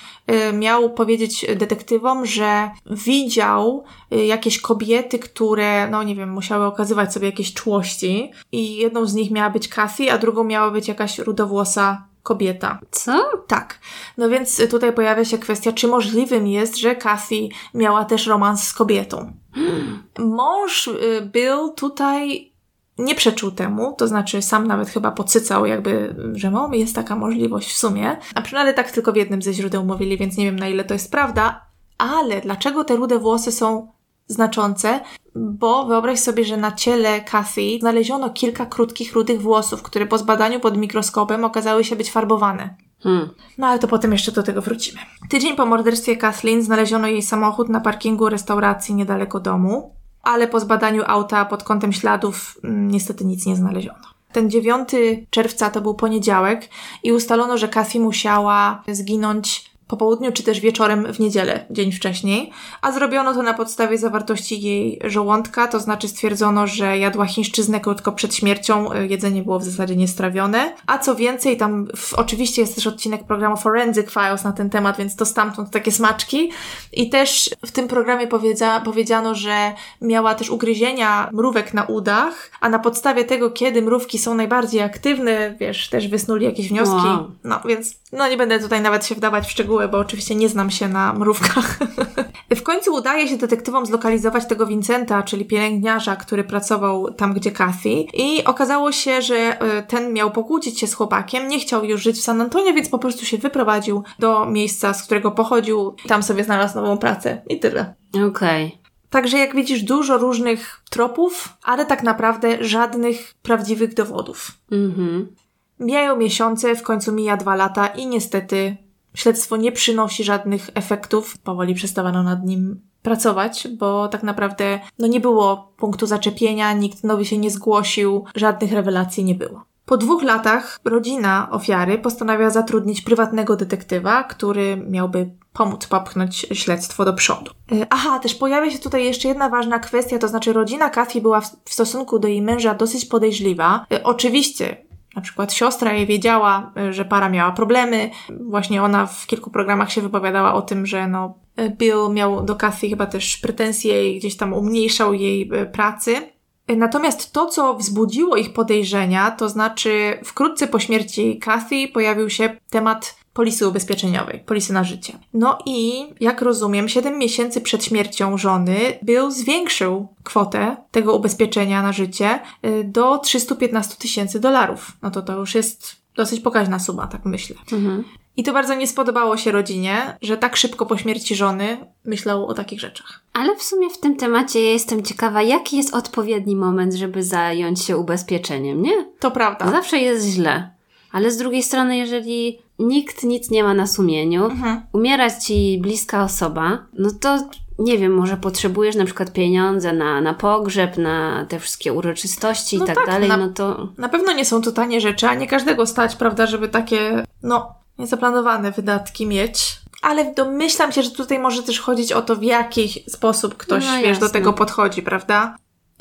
[0.53, 7.55] miał powiedzieć detektywom, że widział jakieś kobiety, które, no nie wiem, musiały okazywać sobie jakieś
[7.55, 12.79] czułości i jedną z nich miała być Kathy, a drugą miała być jakaś rudowłosa kobieta.
[12.91, 13.31] Co?
[13.47, 13.79] Tak.
[14.19, 18.73] No więc tutaj pojawia się kwestia, czy możliwym jest, że Kathy miała też romans z
[18.73, 19.33] kobietą.
[20.19, 22.53] Mąż y, był tutaj
[22.99, 27.73] nie przeczył temu, to znaczy sam nawet chyba podsycał jakby, że no, jest taka możliwość
[27.73, 28.17] w sumie.
[28.35, 30.95] A przynajmniej tak tylko w jednym ze źródeł mówili, więc nie wiem na ile to
[30.95, 31.67] jest prawda.
[31.99, 33.93] Ale dlaczego te rude włosy są
[34.27, 35.01] znaczące,
[35.35, 40.61] bo wyobraź sobie, że na ciele Kathy znaleziono kilka krótkich, rudych włosów, które po zbadaniu
[40.61, 42.75] pod mikroskopem okazały się być farbowane.
[43.01, 43.29] Hmm.
[43.59, 45.01] No ale to potem jeszcze do tego wrócimy.
[45.29, 51.03] Tydzień po morderstwie Kathleen znaleziono jej samochód na parkingu restauracji niedaleko domu, ale po zbadaniu
[51.07, 54.15] auta pod kątem śladów mm, niestety nic nie znaleziono.
[54.33, 54.89] Ten 9
[55.31, 56.69] czerwca to był poniedziałek
[57.03, 62.51] i ustalono, że Kathy musiała zginąć po południu czy też wieczorem w niedzielę, dzień wcześniej,
[62.83, 68.12] a zrobiono to na podstawie zawartości jej żołądka, to znaczy stwierdzono, że jadła chińszczyznę krótko
[68.12, 72.75] przed śmiercią, e, jedzenie było w zasadzie niestrawione, a co więcej, tam w, oczywiście jest
[72.75, 76.51] też odcinek programu Forensic Files na ten temat, więc to stamtąd takie smaczki.
[76.92, 82.68] I też w tym programie powiedzia, powiedziano, że miała też ugryzienia mrówek na udach, a
[82.68, 87.31] na podstawie tego, kiedy mrówki są najbardziej aktywne, wiesz, też wysnuli jakieś wnioski, wow.
[87.44, 90.71] no więc no nie będę tutaj nawet się wdawać w szczegóły, bo oczywiście nie znam
[90.71, 91.79] się na mrówkach.
[92.57, 97.91] w końcu udaje się detektywom zlokalizować tego Vincenta, czyli pielęgniarza, który pracował tam, gdzie Kathy.
[98.15, 102.17] I okazało się, że e, ten miał pokłócić się z chłopakiem, nie chciał już żyć
[102.17, 105.95] w San Antonio, więc po prostu się wyprowadził do miejsca, z którego pochodził.
[106.09, 107.43] Tam sobie znalazł nową pracę.
[107.49, 107.95] I tyle.
[108.13, 108.67] Okej.
[108.67, 108.85] Okay.
[109.11, 114.51] Także jak widzisz, dużo różnych tropów, ale tak naprawdę żadnych prawdziwych dowodów.
[114.73, 115.35] Mhm.
[115.81, 118.77] Mijają miesiące, w końcu mija dwa lata i niestety
[119.14, 121.38] śledztwo nie przynosi żadnych efektów.
[121.38, 127.24] Powoli przestawano nad nim pracować, bo tak naprawdę no nie było punktu zaczepienia, nikt nowy
[127.24, 129.64] się nie zgłosił, żadnych rewelacji nie było.
[129.87, 137.12] Po dwóch latach rodzina ofiary postanawia zatrudnić prywatnego detektywa, który miałby pomóc popchnąć śledztwo do
[137.12, 137.50] przodu.
[137.72, 141.40] E, aha, też pojawia się tutaj jeszcze jedna ważna kwestia, to znaczy rodzina Kathy była
[141.40, 143.87] w, w stosunku do jej męża dosyć podejrzliwa.
[143.92, 144.84] E, oczywiście
[145.16, 148.11] na przykład siostra jej wiedziała, e, że para miała problemy.
[148.40, 152.57] Właśnie ona w kilku programach się wypowiadała o tym, że no, e, Bill miał do
[152.57, 156.35] Kathy chyba też pretensje i gdzieś tam umniejszał jej e, pracy.
[156.68, 163.24] Natomiast to, co wzbudziło ich podejrzenia, to znaczy wkrótce po śmierci Kathy pojawił się temat
[163.35, 165.18] polisy ubezpieczeniowej, polisy na życie.
[165.33, 171.92] No i, jak rozumiem, 7 miesięcy przed śmiercią żony Bill zwiększył kwotę tego ubezpieczenia na
[171.92, 174.92] życie y, do 315 tysięcy dolarów.
[175.03, 177.57] No to to już jest dosyć pokaźna suma, tak myślę.
[177.73, 178.05] Mhm.
[178.37, 182.55] I to bardzo nie spodobało się rodzinie, że tak szybko po śmierci żony myślał o
[182.55, 183.25] takich rzeczach.
[183.33, 187.83] Ale w sumie w tym temacie ja jestem ciekawa, jaki jest odpowiedni moment, żeby zająć
[187.83, 189.12] się ubezpieczeniem, nie?
[189.20, 189.70] To prawda.
[189.70, 190.74] Zawsze jest źle.
[191.14, 194.83] Ale z drugiej strony, jeżeli nikt nic nie ma na sumieniu, mhm.
[194.92, 197.38] umiera ci bliska osoba, no to
[197.79, 202.85] nie wiem, może potrzebujesz na przykład pieniądze na, na pogrzeb, na te wszystkie uroczystości no
[202.85, 203.88] i tak, tak dalej, na, no to...
[203.98, 207.74] Na pewno nie są to tanie rzeczy, a nie każdego stać, prawda, żeby takie, no,
[207.98, 209.81] niezaplanowane wydatki mieć.
[210.03, 214.03] Ale domyślam się, że tutaj może też chodzić o to, w jaki sposób ktoś, no,
[214.03, 215.57] wiesz, do tego podchodzi, prawda?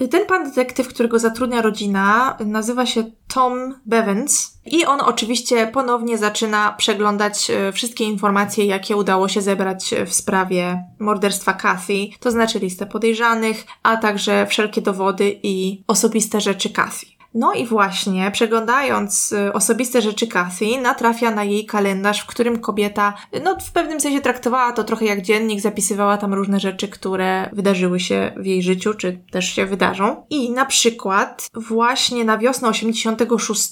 [0.07, 6.75] Ten pan detektyw, którego zatrudnia rodzina, nazywa się Tom Bevans i on oczywiście ponownie zaczyna
[6.77, 12.85] przeglądać e, wszystkie informacje, jakie udało się zebrać w sprawie morderstwa Kathy, to znaczy listę
[12.85, 17.05] podejrzanych, a także wszelkie dowody i osobiste rzeczy Kathy.
[17.33, 23.13] No i właśnie, przeglądając y, osobiste rzeczy Kathy, natrafia na jej kalendarz, w którym kobieta,
[23.43, 27.99] no w pewnym sensie traktowała to trochę jak dziennik, zapisywała tam różne rzeczy, które wydarzyły
[27.99, 30.25] się w jej życiu, czy też się wydarzą.
[30.29, 33.69] I na przykład właśnie na wiosnę 86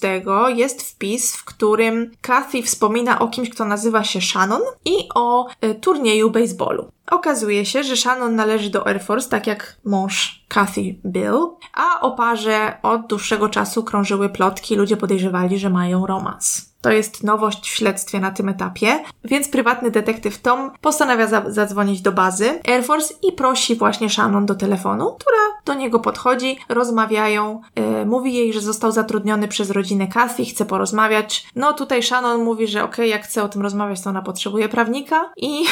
[0.56, 5.76] jest wpis, w którym Kathy wspomina o kimś, kto nazywa się Shannon i o y,
[5.76, 6.92] turnieju baseballu.
[7.12, 11.38] Okazuje się, że Shannon należy do Air Force, tak jak mąż Kathy Bill,
[11.74, 16.71] a o parze od dłuższego czasu krążyły plotki, ludzie podejrzewali, że mają romans.
[16.82, 22.02] To jest nowość w śledztwie na tym etapie, więc prywatny detektyw Tom postanawia za zadzwonić
[22.02, 27.62] do bazy Air Force i prosi właśnie Shannon do telefonu, która do niego podchodzi, rozmawiają,
[27.76, 31.48] yy, mówi jej, że został zatrudniony przez rodzinę Kathy, chce porozmawiać.
[31.56, 34.70] No tutaj Shannon mówi, że okej, okay, jak chce o tym rozmawiać, to ona potrzebuje
[34.70, 35.64] prawnika i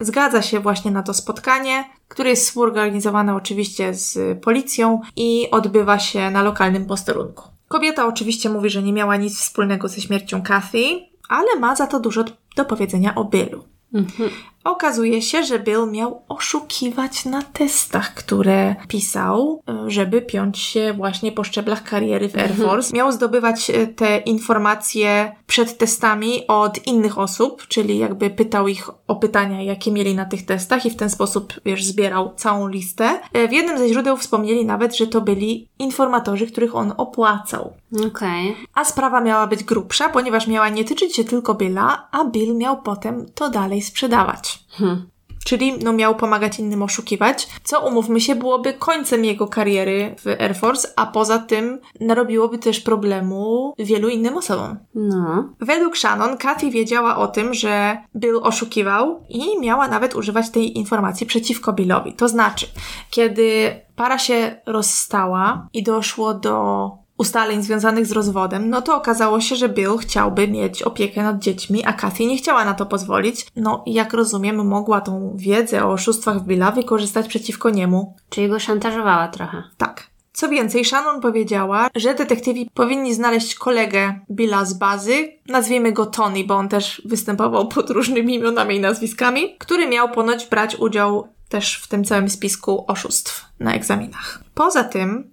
[0.00, 6.30] zgadza się właśnie na to spotkanie, które jest współorganizowane oczywiście z policją i odbywa się
[6.30, 7.57] na lokalnym posterunku.
[7.68, 10.84] Kobieta oczywiście mówi, że nie miała nic wspólnego ze śmiercią Kathy,
[11.28, 12.24] ale ma za to dużo
[12.56, 13.64] do powiedzenia o Billu.
[13.94, 14.30] Mhm.
[14.68, 21.32] Okazuje się, że Bill miał oszukiwać na testach, które pisał, e, żeby piąć się właśnie
[21.32, 22.68] po szczeblach kariery w Air mhm.
[22.68, 22.96] Force.
[22.96, 29.16] Miał zdobywać e, te informacje przed testami od innych osób, czyli jakby pytał ich o
[29.16, 33.20] pytania, jakie mieli na tych testach i w ten sposób, wiesz, zbierał całą listę.
[33.32, 37.72] E, w jednym ze źródeł wspomnieli nawet, że to byli informatorzy, których on opłacał.
[37.92, 38.06] Okej.
[38.06, 38.54] Okay.
[38.74, 42.82] A sprawa miała być grubsza, ponieważ miała nie tyczyć się tylko Billa, a Bill miał
[42.82, 44.57] potem to dalej sprzedawać.
[44.68, 45.10] Hmm.
[45.44, 50.56] Czyli no, miał pomagać innym oszukiwać, co umówmy się byłoby końcem jego kariery w Air
[50.56, 54.78] Force, a poza tym narobiłoby też problemu wielu innym osobom.
[54.94, 55.48] No.
[55.60, 61.26] Według Shannon, Kathy wiedziała o tym, że Bill oszukiwał i miała nawet używać tej informacji
[61.26, 62.12] przeciwko Billowi.
[62.12, 62.66] To znaczy,
[63.10, 69.56] kiedy para się rozstała i doszło do ustaleń związanych z rozwodem, no to okazało się,
[69.56, 73.46] że Bill chciałby mieć opiekę nad dziećmi, a Kathy nie chciała na to pozwolić.
[73.56, 78.16] No i jak rozumiem, mogła tą wiedzę o oszustwach Billa wykorzystać przeciwko niemu.
[78.30, 79.62] Czyli go szantażowała trochę.
[79.76, 80.10] Tak.
[80.32, 86.44] Co więcej, Shannon powiedziała, że detektywi powinni znaleźć kolegę Billa z bazy, nazwijmy go Tony,
[86.44, 91.76] bo on też występował pod różnymi imionami i nazwiskami, który miał ponoć brać udział też
[91.82, 94.42] w tym całym spisku oszustw na egzaminach.
[94.54, 95.30] Poza tym,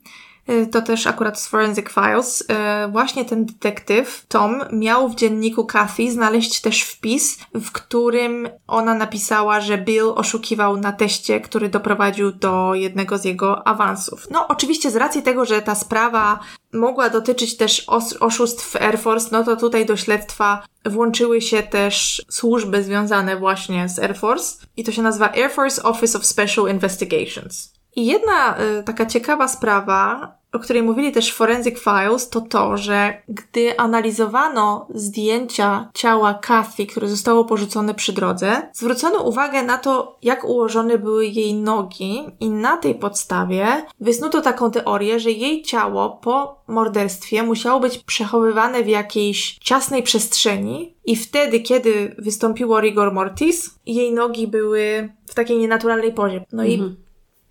[0.71, 2.45] to też akurat z Forensic Files, y,
[2.91, 9.61] właśnie ten detektyw, Tom, miał w dzienniku Kathy znaleźć też wpis, w którym ona napisała,
[9.61, 14.27] że Bill oszukiwał na teście, który doprowadził do jednego z jego awansów.
[14.31, 16.39] No, oczywiście z racji tego, że ta sprawa
[16.73, 17.85] mogła dotyczyć też
[18.19, 23.89] oszustw w Air Force, no to tutaj do śledztwa włączyły się też służby związane właśnie
[23.89, 27.74] z Air Force i to się nazywa Air Force Office of Special Investigations.
[27.95, 33.21] I jedna y, taka ciekawa sprawa, o której mówili też Forensic Files, to to, że
[33.29, 40.43] gdy analizowano zdjęcia ciała Kathy, które zostało porzucone przy drodze, zwrócono uwagę na to, jak
[40.43, 43.67] ułożone były jej nogi i na tej podstawie
[43.99, 50.95] wysnuto taką teorię, że jej ciało po morderstwie musiało być przechowywane w jakiejś ciasnej przestrzeni
[51.05, 56.45] i wtedy, kiedy wystąpiło rigor mortis, jej nogi były w takiej nienaturalnej pozie.
[56.51, 56.89] No mhm.
[56.89, 57.04] i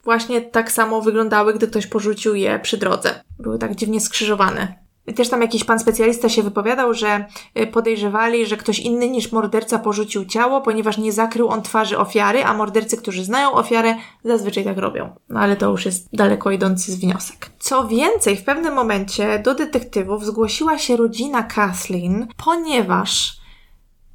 [0.05, 3.25] właśnie tak samo wyglądały, gdy ktoś porzucił je przy drodze.
[3.39, 4.85] Były tak dziwnie skrzyżowane.
[5.17, 7.25] Też tam jakiś pan specjalista się wypowiadał, że
[7.59, 12.45] y, podejrzewali, że ktoś inny niż morderca porzucił ciało, ponieważ nie zakrył on twarzy ofiary,
[12.45, 15.15] a mordercy, którzy znają ofiarę, zazwyczaj tak robią.
[15.29, 17.51] No ale to już jest daleko idący wniosek.
[17.59, 23.37] Co więcej, w pewnym momencie do detektywów zgłosiła się rodzina Kathleen, ponieważ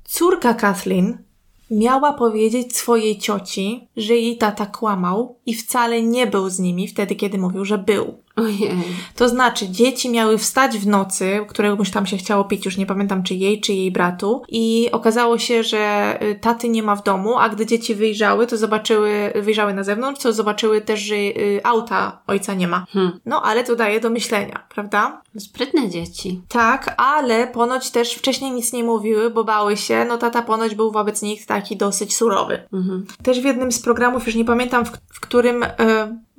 [0.04, 1.29] córka Kathleen
[1.72, 7.16] miała powiedzieć swojej cioci, że jej tata kłamał i wcale nie był z nimi wtedy,
[7.16, 8.18] kiedy mówił, że był.
[8.42, 8.72] Ojej.
[9.16, 13.24] To znaczy, dzieci miały wstać w nocy, któregoś tam się chciało pić, już nie pamiętam
[13.24, 17.38] czy jej, czy jej bratu, i okazało się, że y, taty nie ma w domu,
[17.38, 22.22] a gdy dzieci wyjrzały, to zobaczyły, wyjrzały na zewnątrz, to zobaczyły też, że y, auta
[22.28, 22.86] ojca nie ma.
[22.90, 23.20] Hmm.
[23.26, 25.22] No, ale to daje do myślenia, prawda?
[25.38, 26.42] Sprytne dzieci.
[26.48, 30.06] Tak, ale ponoć też wcześniej nic nie mówiły, bo bały się.
[30.06, 32.68] No, tata ponoć był wobec nich taki dosyć surowy.
[32.74, 33.06] Mhm.
[33.24, 35.64] Też w jednym z programów, już nie pamiętam, w, w którym.
[35.64, 35.68] Y,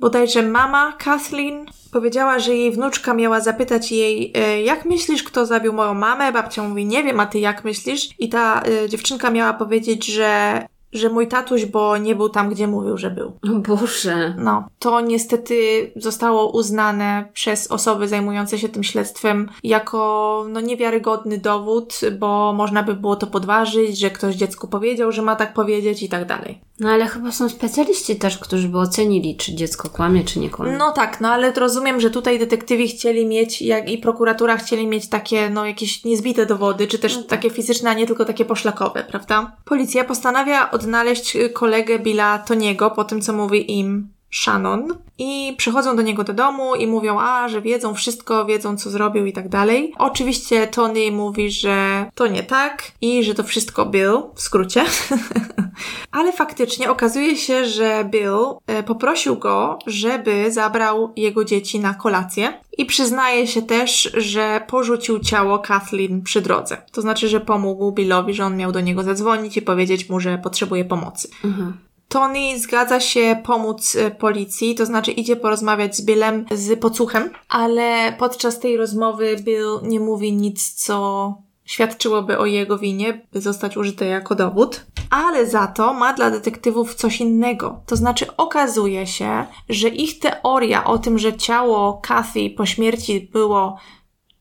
[0.01, 5.73] bodajże mama Kathleen powiedziała, że jej wnuczka miała zapytać jej, e, jak myślisz, kto zabił
[5.73, 6.31] moją mamę?
[6.31, 8.09] Babcia mówi, nie wiem, a ty jak myślisz?
[8.19, 10.61] I ta y, dziewczynka miała powiedzieć, że
[10.93, 13.31] że mój tatuś, bo nie był tam, gdzie mówił, że był.
[13.55, 14.35] O Boże.
[14.37, 21.99] No, to niestety zostało uznane przez osoby zajmujące się tym śledztwem jako no, niewiarygodny dowód,
[22.19, 26.09] bo można by było to podważyć, że ktoś dziecku powiedział, że ma tak powiedzieć i
[26.09, 26.61] tak dalej.
[26.81, 30.71] No ale chyba są specjaliści też, którzy by ocenili, czy dziecko kłamie, czy nie kłamie.
[30.77, 35.09] No tak, no ale rozumiem, że tutaj detektywi chcieli mieć, jak i prokuratura chcieli mieć
[35.09, 39.57] takie, no jakieś niezbite dowody, czy też takie fizyczne, a nie tylko takie poszlakowe, prawda?
[39.65, 45.95] Policja postanawia odnaleźć y, kolegę Billa Toniego po tym, co mówi im Shannon i przychodzą
[45.95, 49.49] do niego do domu i mówią, a, że wiedzą wszystko, wiedzą co zrobił i tak
[49.49, 49.93] dalej.
[49.97, 54.83] Oczywiście Tony mówi, że to nie tak i że to wszystko Bill, w skrócie.
[56.11, 62.53] Ale faktycznie okazuje się, że Bill e, poprosił go, żeby zabrał jego dzieci na kolację
[62.77, 66.77] i przyznaje się też, że porzucił ciało Kathleen przy drodze.
[66.91, 70.37] To znaczy, że pomógł Billowi, że on miał do niego zadzwonić i powiedzieć mu, że
[70.37, 71.29] potrzebuje pomocy.
[71.43, 71.73] Mhm.
[72.11, 78.15] Tony zgadza się pomóc y, policji, to znaczy idzie porozmawiać z Billem z podsłuchem, ale
[78.19, 81.33] podczas tej rozmowy Bill nie mówi nic, co
[81.65, 84.85] świadczyłoby o jego winie, by zostać użyte jako dowód.
[85.09, 87.81] Ale za to ma dla detektywów coś innego.
[87.85, 93.77] To znaczy okazuje się, że ich teoria o tym, że ciało Kathy po śmierci było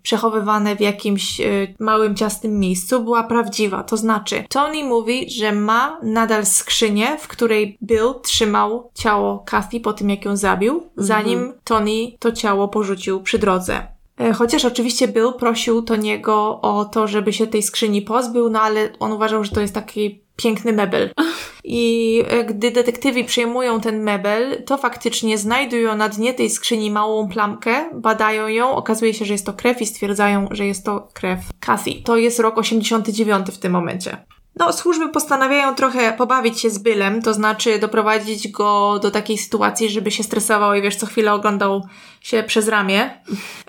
[0.02, 3.82] przechowywane w jakimś y, małym, ciasnym miejscu, była prawdziwa.
[3.82, 9.92] To znaczy, Tony mówi, że ma nadal skrzynię, w której Bill trzymał ciało Kathy po
[9.92, 13.86] tym, jak ją zabił, zanim Tony to ciało porzucił przy drodze.
[14.20, 18.92] E, Chociaż oczywiście Bill prosił Toniego o to, żeby się tej skrzyni pozbył, no ale
[18.98, 21.10] on uważał, że to jest taki piękny mebel.
[21.64, 27.28] I e, gdy detektywi przejmują ten mebel, to faktycznie znajdują na dnie tej skrzyni małą
[27.28, 31.38] plamkę, badają ją, okazuje się, że jest to krew i stwierdzają, że jest to krew
[31.60, 31.90] Kathy.
[32.04, 34.24] To jest rok 89 w tym momencie.
[34.56, 39.90] No, służby postanawiają trochę pobawić się z Bylem, to znaczy doprowadzić go do takiej sytuacji,
[39.90, 41.82] żeby się stresował i wiesz, co chwilę oglądał
[42.20, 43.22] się przez ramię.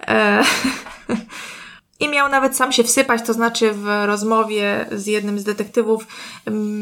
[0.08, 0.44] E-
[2.02, 6.08] I miał nawet sam się wsypać, to znaczy w rozmowie z jednym z detektywów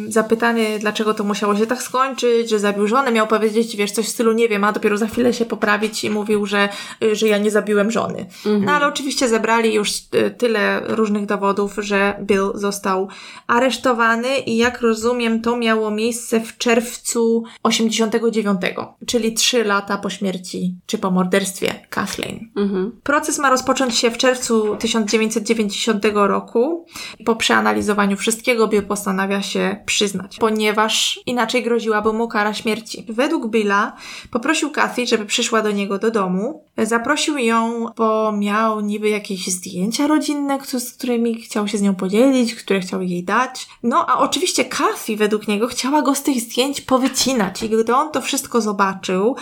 [0.08, 4.10] zapytany, dlaczego to musiało się tak skończyć, że zabił żonę, miał powiedzieć, wiesz, coś w
[4.10, 6.70] stylu nie wiem, a dopiero za chwilę się poprawić i mówił, że,
[7.04, 8.26] y, że ja nie zabiłem żony.
[8.46, 13.08] No ale oczywiście zebrali już y, tyle różnych dowodów, że Bill został
[13.48, 18.62] aresztowany i jak rozumiem, to miało miejsce w czerwcu 89,
[19.06, 22.52] czyli trzy lata po śmierci czy po morderstwie Kathleen.
[22.56, 22.92] Mhm.
[23.04, 24.78] Proces ma rozpocząć się w czerwcu
[25.10, 26.86] 1990 roku.
[27.26, 33.06] Po przeanalizowaniu wszystkiego Bill postanawia się przyznać, ponieważ inaczej groziłaby mu kara śmierci.
[33.10, 33.96] Według Billa
[34.32, 36.64] poprosił Kathy, żeby przyszła do niego do domu.
[36.78, 42.56] Zaprosił ją, bo miał niby jakieś zdjęcia rodzinne, z którymi chciał się z nią podzielić,
[42.56, 43.68] które chciał jej dać.
[43.84, 48.12] No a oczywiście Kathy według niego chciała go z tych zdjęć powycinać i gdy on
[48.12, 49.36] to wszystko zobaczył,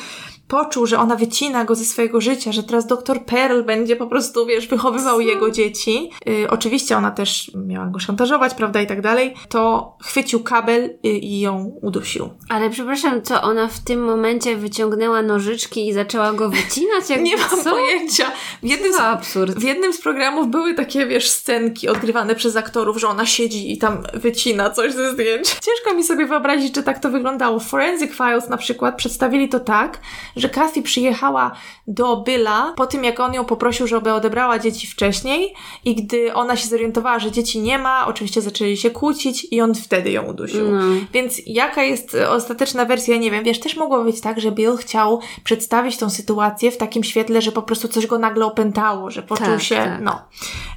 [0.47, 4.45] poczuł, że ona wycina go ze swojego życia, że teraz doktor Pearl będzie po prostu,
[4.45, 6.11] wiesz, wychowywał jego dzieci.
[6.29, 9.33] Y, oczywiście ona też miała go szantażować, prawda, i tak dalej.
[9.49, 12.29] To chwycił kabel y, i ją udusił.
[12.49, 17.09] Ale przepraszam, co ona w tym momencie wyciągnęła nożyczki i zaczęła go wycinać?
[17.09, 17.71] Jakby Nie mam co?
[17.71, 18.31] pojęcia.
[18.63, 19.59] W jednym, z, absurd.
[19.59, 23.77] w jednym z programów były takie, wiesz, scenki odgrywane przez aktorów, że ona siedzi i
[23.77, 25.47] tam wycina coś ze zdjęć.
[25.47, 27.59] Ciężko mi sobie wyobrazić, czy tak to wyglądało.
[27.59, 29.99] Forensic Files na przykład przedstawili to tak,
[30.37, 31.51] że Kathy przyjechała
[31.87, 35.53] do Billa po tym, jak on ją poprosił, żeby odebrała dzieci wcześniej
[35.85, 39.75] i gdy ona się zorientowała, że dzieci nie ma, oczywiście zaczęli się kłócić i on
[39.75, 40.71] wtedy ją udusił.
[40.71, 40.81] No.
[41.13, 43.43] Więc jaka jest ostateczna wersja, nie wiem.
[43.43, 47.51] Wiesz, też mogło być tak, że Bill chciał przedstawić tą sytuację w takim świetle, że
[47.51, 50.01] po prostu coś go nagle opętało, że poczuł Tak, się, tak.
[50.01, 50.21] no.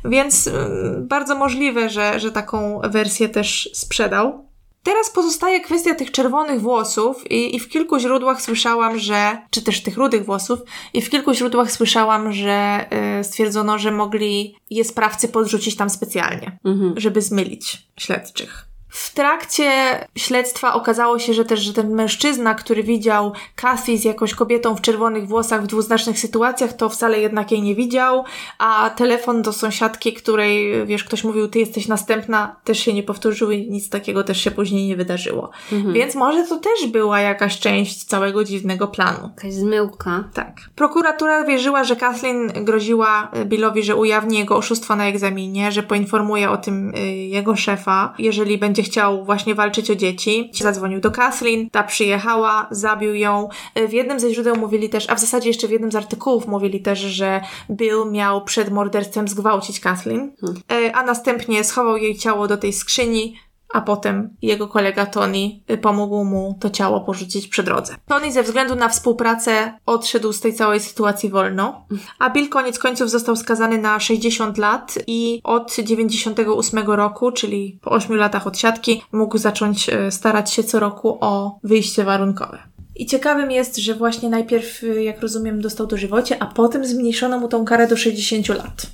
[0.04, 4.49] Więc mm, bardzo możliwe, że, że taką wersję też sprzedał.
[4.82, 9.82] Teraz pozostaje kwestia tych czerwonych włosów i, i w kilku źródłach słyszałam, że, czy też
[9.82, 10.58] tych rudych włosów,
[10.94, 12.86] i w kilku źródłach słyszałam, że
[13.20, 16.94] y, stwierdzono, że mogli je sprawcy podrzucić tam specjalnie Mhm.
[16.96, 18.69] żeby zmylić śledczych.
[18.90, 19.70] W trakcie
[20.16, 24.80] śledztwa okazało się, że też że ten mężczyzna, który widział Kathy z jakąś kobietą w
[24.80, 28.24] czerwonych włosach w dwuznacznych sytuacjach, to wcale jednak jej nie widział,
[28.58, 33.50] a telefon do sąsiadki, której, wiesz, ktoś mówił, ty jesteś następna, też się nie powtórzył
[33.50, 35.50] i nic takiego też się później nie wydarzyło.
[35.92, 39.30] Więc może to też była jakaś część całego dziwnego planu.
[39.36, 40.24] Jakaś zmyłka.
[40.34, 40.56] Tak.
[40.76, 46.50] Prokuratura wierzyła, że Kathleen groziła y, Billowi, że ujawni jego oszustwo na egzaminie, że poinformuje
[46.50, 50.50] o tym y, jego szefa, jeżeli będzie chciał właśnie walczyć o dzieci.
[50.54, 53.48] Zadzwonił do Kathleen, ta przyjechała, zabił ją.
[53.78, 56.46] Y, W jednym ze źródeł mówili też, a w zasadzie jeszcze w jednym z artykułów
[56.46, 60.32] mówili też, że Bill miał przed morderstwem zgwałcić Kathleen,
[60.72, 63.36] y, a następnie schował jej ciało do tej skrzyni,
[63.72, 67.96] a potem jego kolega Tony y, pomógł mu to ciało porzucić przy drodze.
[68.08, 71.86] Tony ze względu na współpracę odszedł z tej całej sytuacji wolno,
[72.18, 77.90] a Bill koniec końców został skazany na 60 lat i od 98 roku, czyli po
[77.90, 82.58] 8 latach od siatki, mógł zacząć y, starać się co roku o wyjście warunkowe.
[82.96, 87.48] I ciekawym jest, że właśnie najpierw, y, jak rozumiem, dostał dożywocie, a potem zmniejszono mu
[87.48, 88.86] tą karę do 60 lat.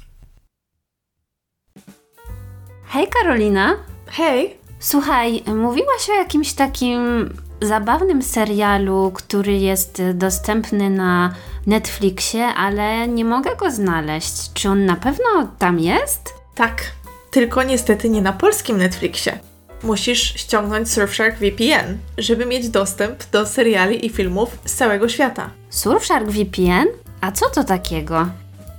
[2.85, 3.77] Hej Karolina.
[4.07, 4.66] Hej!
[4.79, 7.31] Słuchaj, mówiłaś o jakimś takim
[7.63, 11.35] zabawnym serialu, który jest dostępny na
[11.67, 14.53] Netflixie, ale nie mogę go znaleźć.
[14.55, 16.35] Czy on na pewno tam jest?
[16.55, 16.83] Tak,
[17.31, 19.39] tylko niestety nie na polskim Netflixie.
[19.83, 25.51] Musisz ściągnąć Surfshark VPN, żeby mieć dostęp do seriali i filmów z całego świata.
[25.71, 26.87] Surfshark VPN?
[27.21, 28.27] A co to takiego?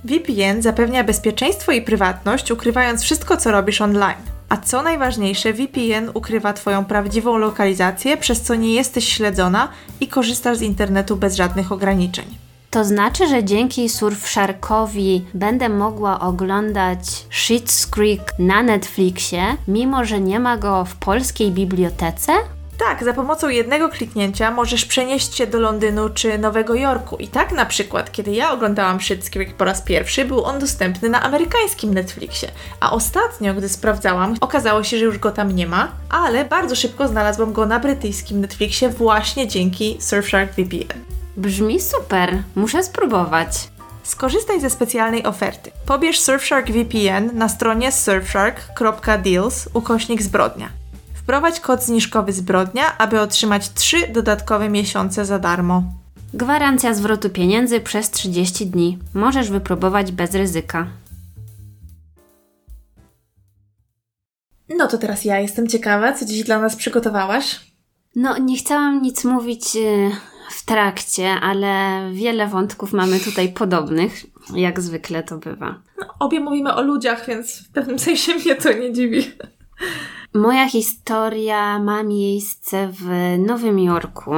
[0.04, 4.37] VPN zapewnia bezpieczeństwo i prywatność, ukrywając wszystko, co robisz online.
[4.48, 9.68] A co najważniejsze, VPN ukrywa Twoją prawdziwą lokalizację, przez co nie jesteś śledzona
[10.00, 12.24] i korzystasz z internetu bez żadnych ograniczeń.
[12.70, 16.98] To znaczy, że dzięki Surfsharkowi będę mogła oglądać
[17.30, 22.32] Schitt's Creek na Netflixie, mimo że nie ma go w polskiej bibliotece?
[22.78, 27.16] Tak, za pomocą jednego kliknięcia możesz przenieść się do Londynu czy Nowego Jorku.
[27.16, 28.98] I tak na przykład, kiedy ja oglądałam
[29.32, 32.48] Creek po raz pierwszy, był on dostępny na amerykańskim Netflixie.
[32.80, 37.08] A ostatnio, gdy sprawdzałam, okazało się, że już go tam nie ma, ale bardzo szybko
[37.08, 41.04] znalazłam go na brytyjskim Netflixie właśnie dzięki Surfshark VPN.
[41.36, 43.68] Brzmi super, muszę spróbować.
[44.02, 45.70] Skorzystaj ze specjalnej oferty.
[45.86, 50.68] Pobierz Surfshark VPN na stronie surfshark.deals ukośnik zbrodnia.
[51.28, 55.82] Wprowadź kod zniżkowy zbrodnia, aby otrzymać 3 dodatkowe miesiące za darmo.
[56.34, 58.98] Gwarancja zwrotu pieniędzy przez 30 dni.
[59.14, 60.86] Możesz wypróbować bez ryzyka.
[64.68, 67.60] No to teraz ja jestem ciekawa, co dziś dla nas przygotowałaś.
[68.16, 70.10] No, nie chciałam nic mówić y,
[70.50, 75.82] w trakcie, ale wiele wątków mamy tutaj podobnych, jak zwykle to bywa.
[76.00, 79.32] No, obie mówimy o ludziach, więc w pewnym sensie mnie to nie dziwi.
[80.34, 83.04] Moja historia ma miejsce w
[83.46, 84.32] Nowym Jorku,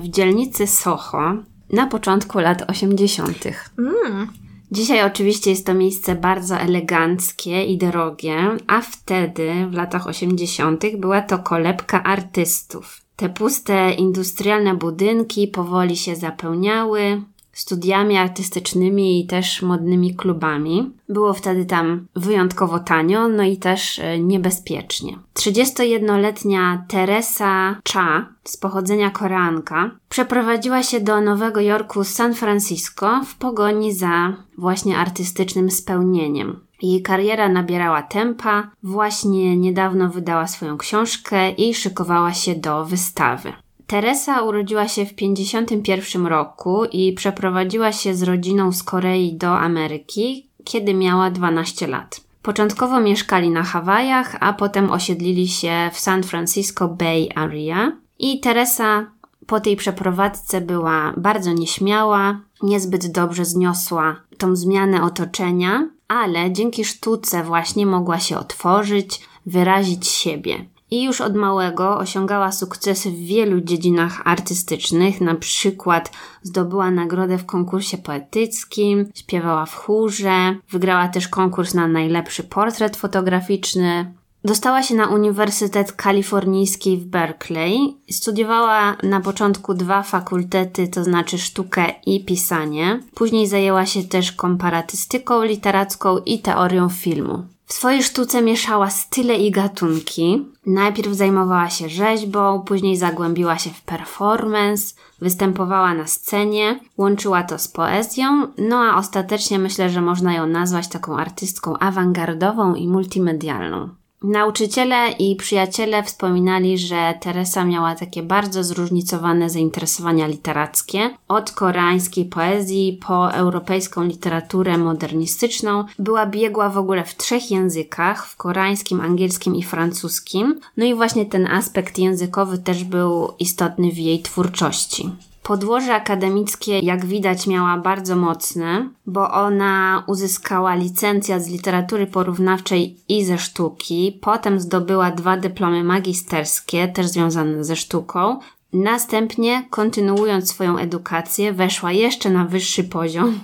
[0.00, 1.34] w dzielnicy Soho,
[1.72, 3.44] na początku lat 80.
[3.78, 4.28] Mm.
[4.72, 11.22] Dzisiaj oczywiście jest to miejsce bardzo eleganckie i drogie, a wtedy, w latach 80., była
[11.22, 13.00] to kolebka artystów.
[13.16, 17.22] Te puste industrialne budynki powoli się zapełniały
[17.58, 20.90] studiami artystycznymi i też modnymi klubami.
[21.08, 25.18] Było wtedy tam wyjątkowo tanio, no i też e, niebezpiecznie.
[25.34, 33.34] 31-letnia Teresa Cha z pochodzenia Koreanka przeprowadziła się do Nowego Jorku z San Francisco w
[33.34, 36.60] pogoni za właśnie artystycznym spełnieniem.
[36.82, 43.52] Jej kariera nabierała tempa, właśnie niedawno wydała swoją książkę i szykowała się do wystawy.
[43.88, 50.46] Teresa urodziła się w 1951 roku i przeprowadziła się z rodziną z Korei do Ameryki,
[50.64, 52.20] kiedy miała 12 lat.
[52.42, 57.92] Początkowo mieszkali na Hawajach, a potem osiedlili się w San Francisco Bay Area.
[58.18, 59.06] I Teresa
[59.46, 67.44] po tej przeprowadzce była bardzo nieśmiała, niezbyt dobrze zniosła tą zmianę otoczenia, ale dzięki sztuce
[67.44, 70.64] właśnie mogła się otworzyć, wyrazić siebie.
[70.90, 76.12] I już od małego osiągała sukcesy w wielu dziedzinach artystycznych, na przykład
[76.42, 84.14] zdobyła nagrodę w konkursie poetyckim, śpiewała w chórze, wygrała też konkurs na najlepszy portret fotograficzny,
[84.44, 87.96] Dostała się na Uniwersytet Kalifornijski w Berkeley.
[88.10, 93.00] Studiowała na początku dwa fakultety, to znaczy sztukę i pisanie.
[93.14, 97.46] Później zajęła się też komparatystyką literacką i teorią filmu.
[97.68, 100.46] W swojej sztuce mieszała style i gatunki.
[100.66, 107.68] Najpierw zajmowała się rzeźbą, później zagłębiła się w performance, występowała na scenie, łączyła to z
[107.68, 113.88] poezją, no a ostatecznie myślę, że można ją nazwać taką artystką awangardową i multimedialną.
[114.22, 123.00] Nauczyciele i przyjaciele wspominali, że Teresa miała takie bardzo zróżnicowane zainteresowania literackie, od koreańskiej poezji
[123.06, 125.84] po europejską literaturę modernistyczną.
[125.98, 130.60] Była biegła w ogóle w trzech językach, w koreańskim, angielskim i francuskim.
[130.76, 135.10] No i właśnie ten aspekt językowy też był istotny w jej twórczości.
[135.48, 143.24] Podłoże akademickie, jak widać, miała bardzo mocne, bo ona uzyskała licencjat z literatury porównawczej i
[143.24, 144.18] ze sztuki.
[144.20, 148.38] Potem zdobyła dwa dyplomy magisterskie, też związane ze sztuką.
[148.72, 153.40] Następnie, kontynuując swoją edukację, weszła jeszcze na wyższy poziom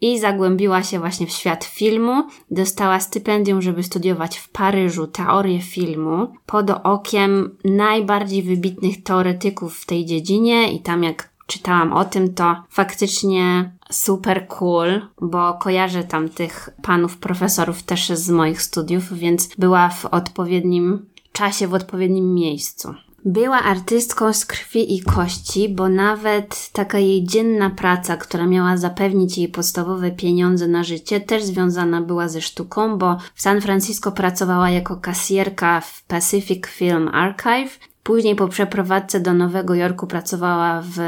[0.00, 2.22] i zagłębiła się właśnie w świat filmu.
[2.50, 10.06] Dostała stypendium, żeby studiować w Paryżu teorię filmu pod okiem najbardziej wybitnych teoretyków w tej
[10.06, 16.70] dziedzinie i tam jak czytałam o tym, to faktycznie super cool, bo kojarzę tam tych
[16.82, 22.94] panów profesorów też z moich studiów, więc była w odpowiednim czasie, w odpowiednim miejscu.
[23.24, 29.38] Była artystką z krwi i kości, bo nawet taka jej dzienna praca, która miała zapewnić
[29.38, 34.70] jej podstawowe pieniądze na życie, też związana była ze sztuką, bo w San Francisco pracowała
[34.70, 37.89] jako kasjerka w Pacific Film Archive.
[38.02, 40.98] Później po przeprowadzce do Nowego Jorku pracowała w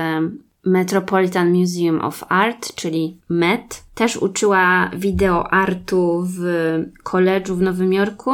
[0.64, 3.84] Metropolitan Museum of Art, czyli MET.
[3.94, 6.42] Też uczyła wideo artu w
[7.02, 8.30] koledżu w Nowym Jorku.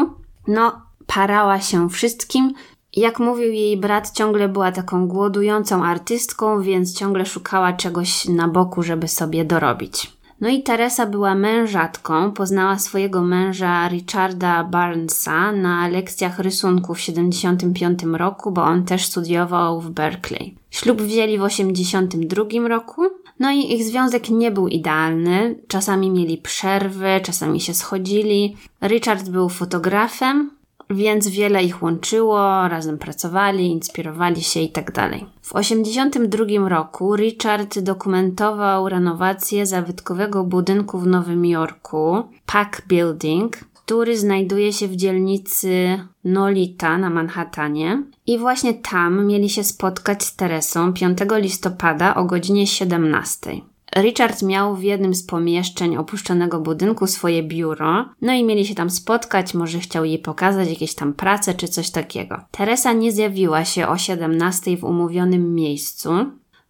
[0.47, 2.53] No, parała się wszystkim.
[2.97, 8.83] Jak mówił jej brat, ciągle była taką głodującą artystką, więc ciągle szukała czegoś na boku,
[8.83, 10.18] żeby sobie dorobić.
[10.41, 18.03] No i Teresa była mężatką, poznała swojego męża Richarda Barnesa na lekcjach rysunku w 75
[18.12, 20.55] roku, bo on też studiował w Berkeley.
[20.70, 23.03] Ślub wzięli w 82 roku,
[23.41, 25.59] no i ich związek nie był idealny.
[25.68, 28.57] Czasami mieli przerwy, czasami się schodzili.
[28.82, 30.51] Richard był fotografem,
[30.91, 35.26] więc wiele ich łączyło, razem pracowali, inspirowali się i tak dalej.
[35.43, 44.72] W 1982 roku Richard dokumentował renowację zabytkowego budynku w Nowym Jorku, Pack Building, który znajduje
[44.72, 48.03] się w dzielnicy Nolita na Manhattanie.
[48.26, 53.51] I właśnie tam mieli się spotkać z Teresą 5 listopada o godzinie 17.
[53.97, 58.91] Richard miał w jednym z pomieszczeń opuszczonego budynku swoje biuro, no i mieli się tam
[58.91, 62.41] spotkać, może chciał jej pokazać jakieś tam prace czy coś takiego.
[62.51, 66.11] Teresa nie zjawiła się o 17 w umówionym miejscu.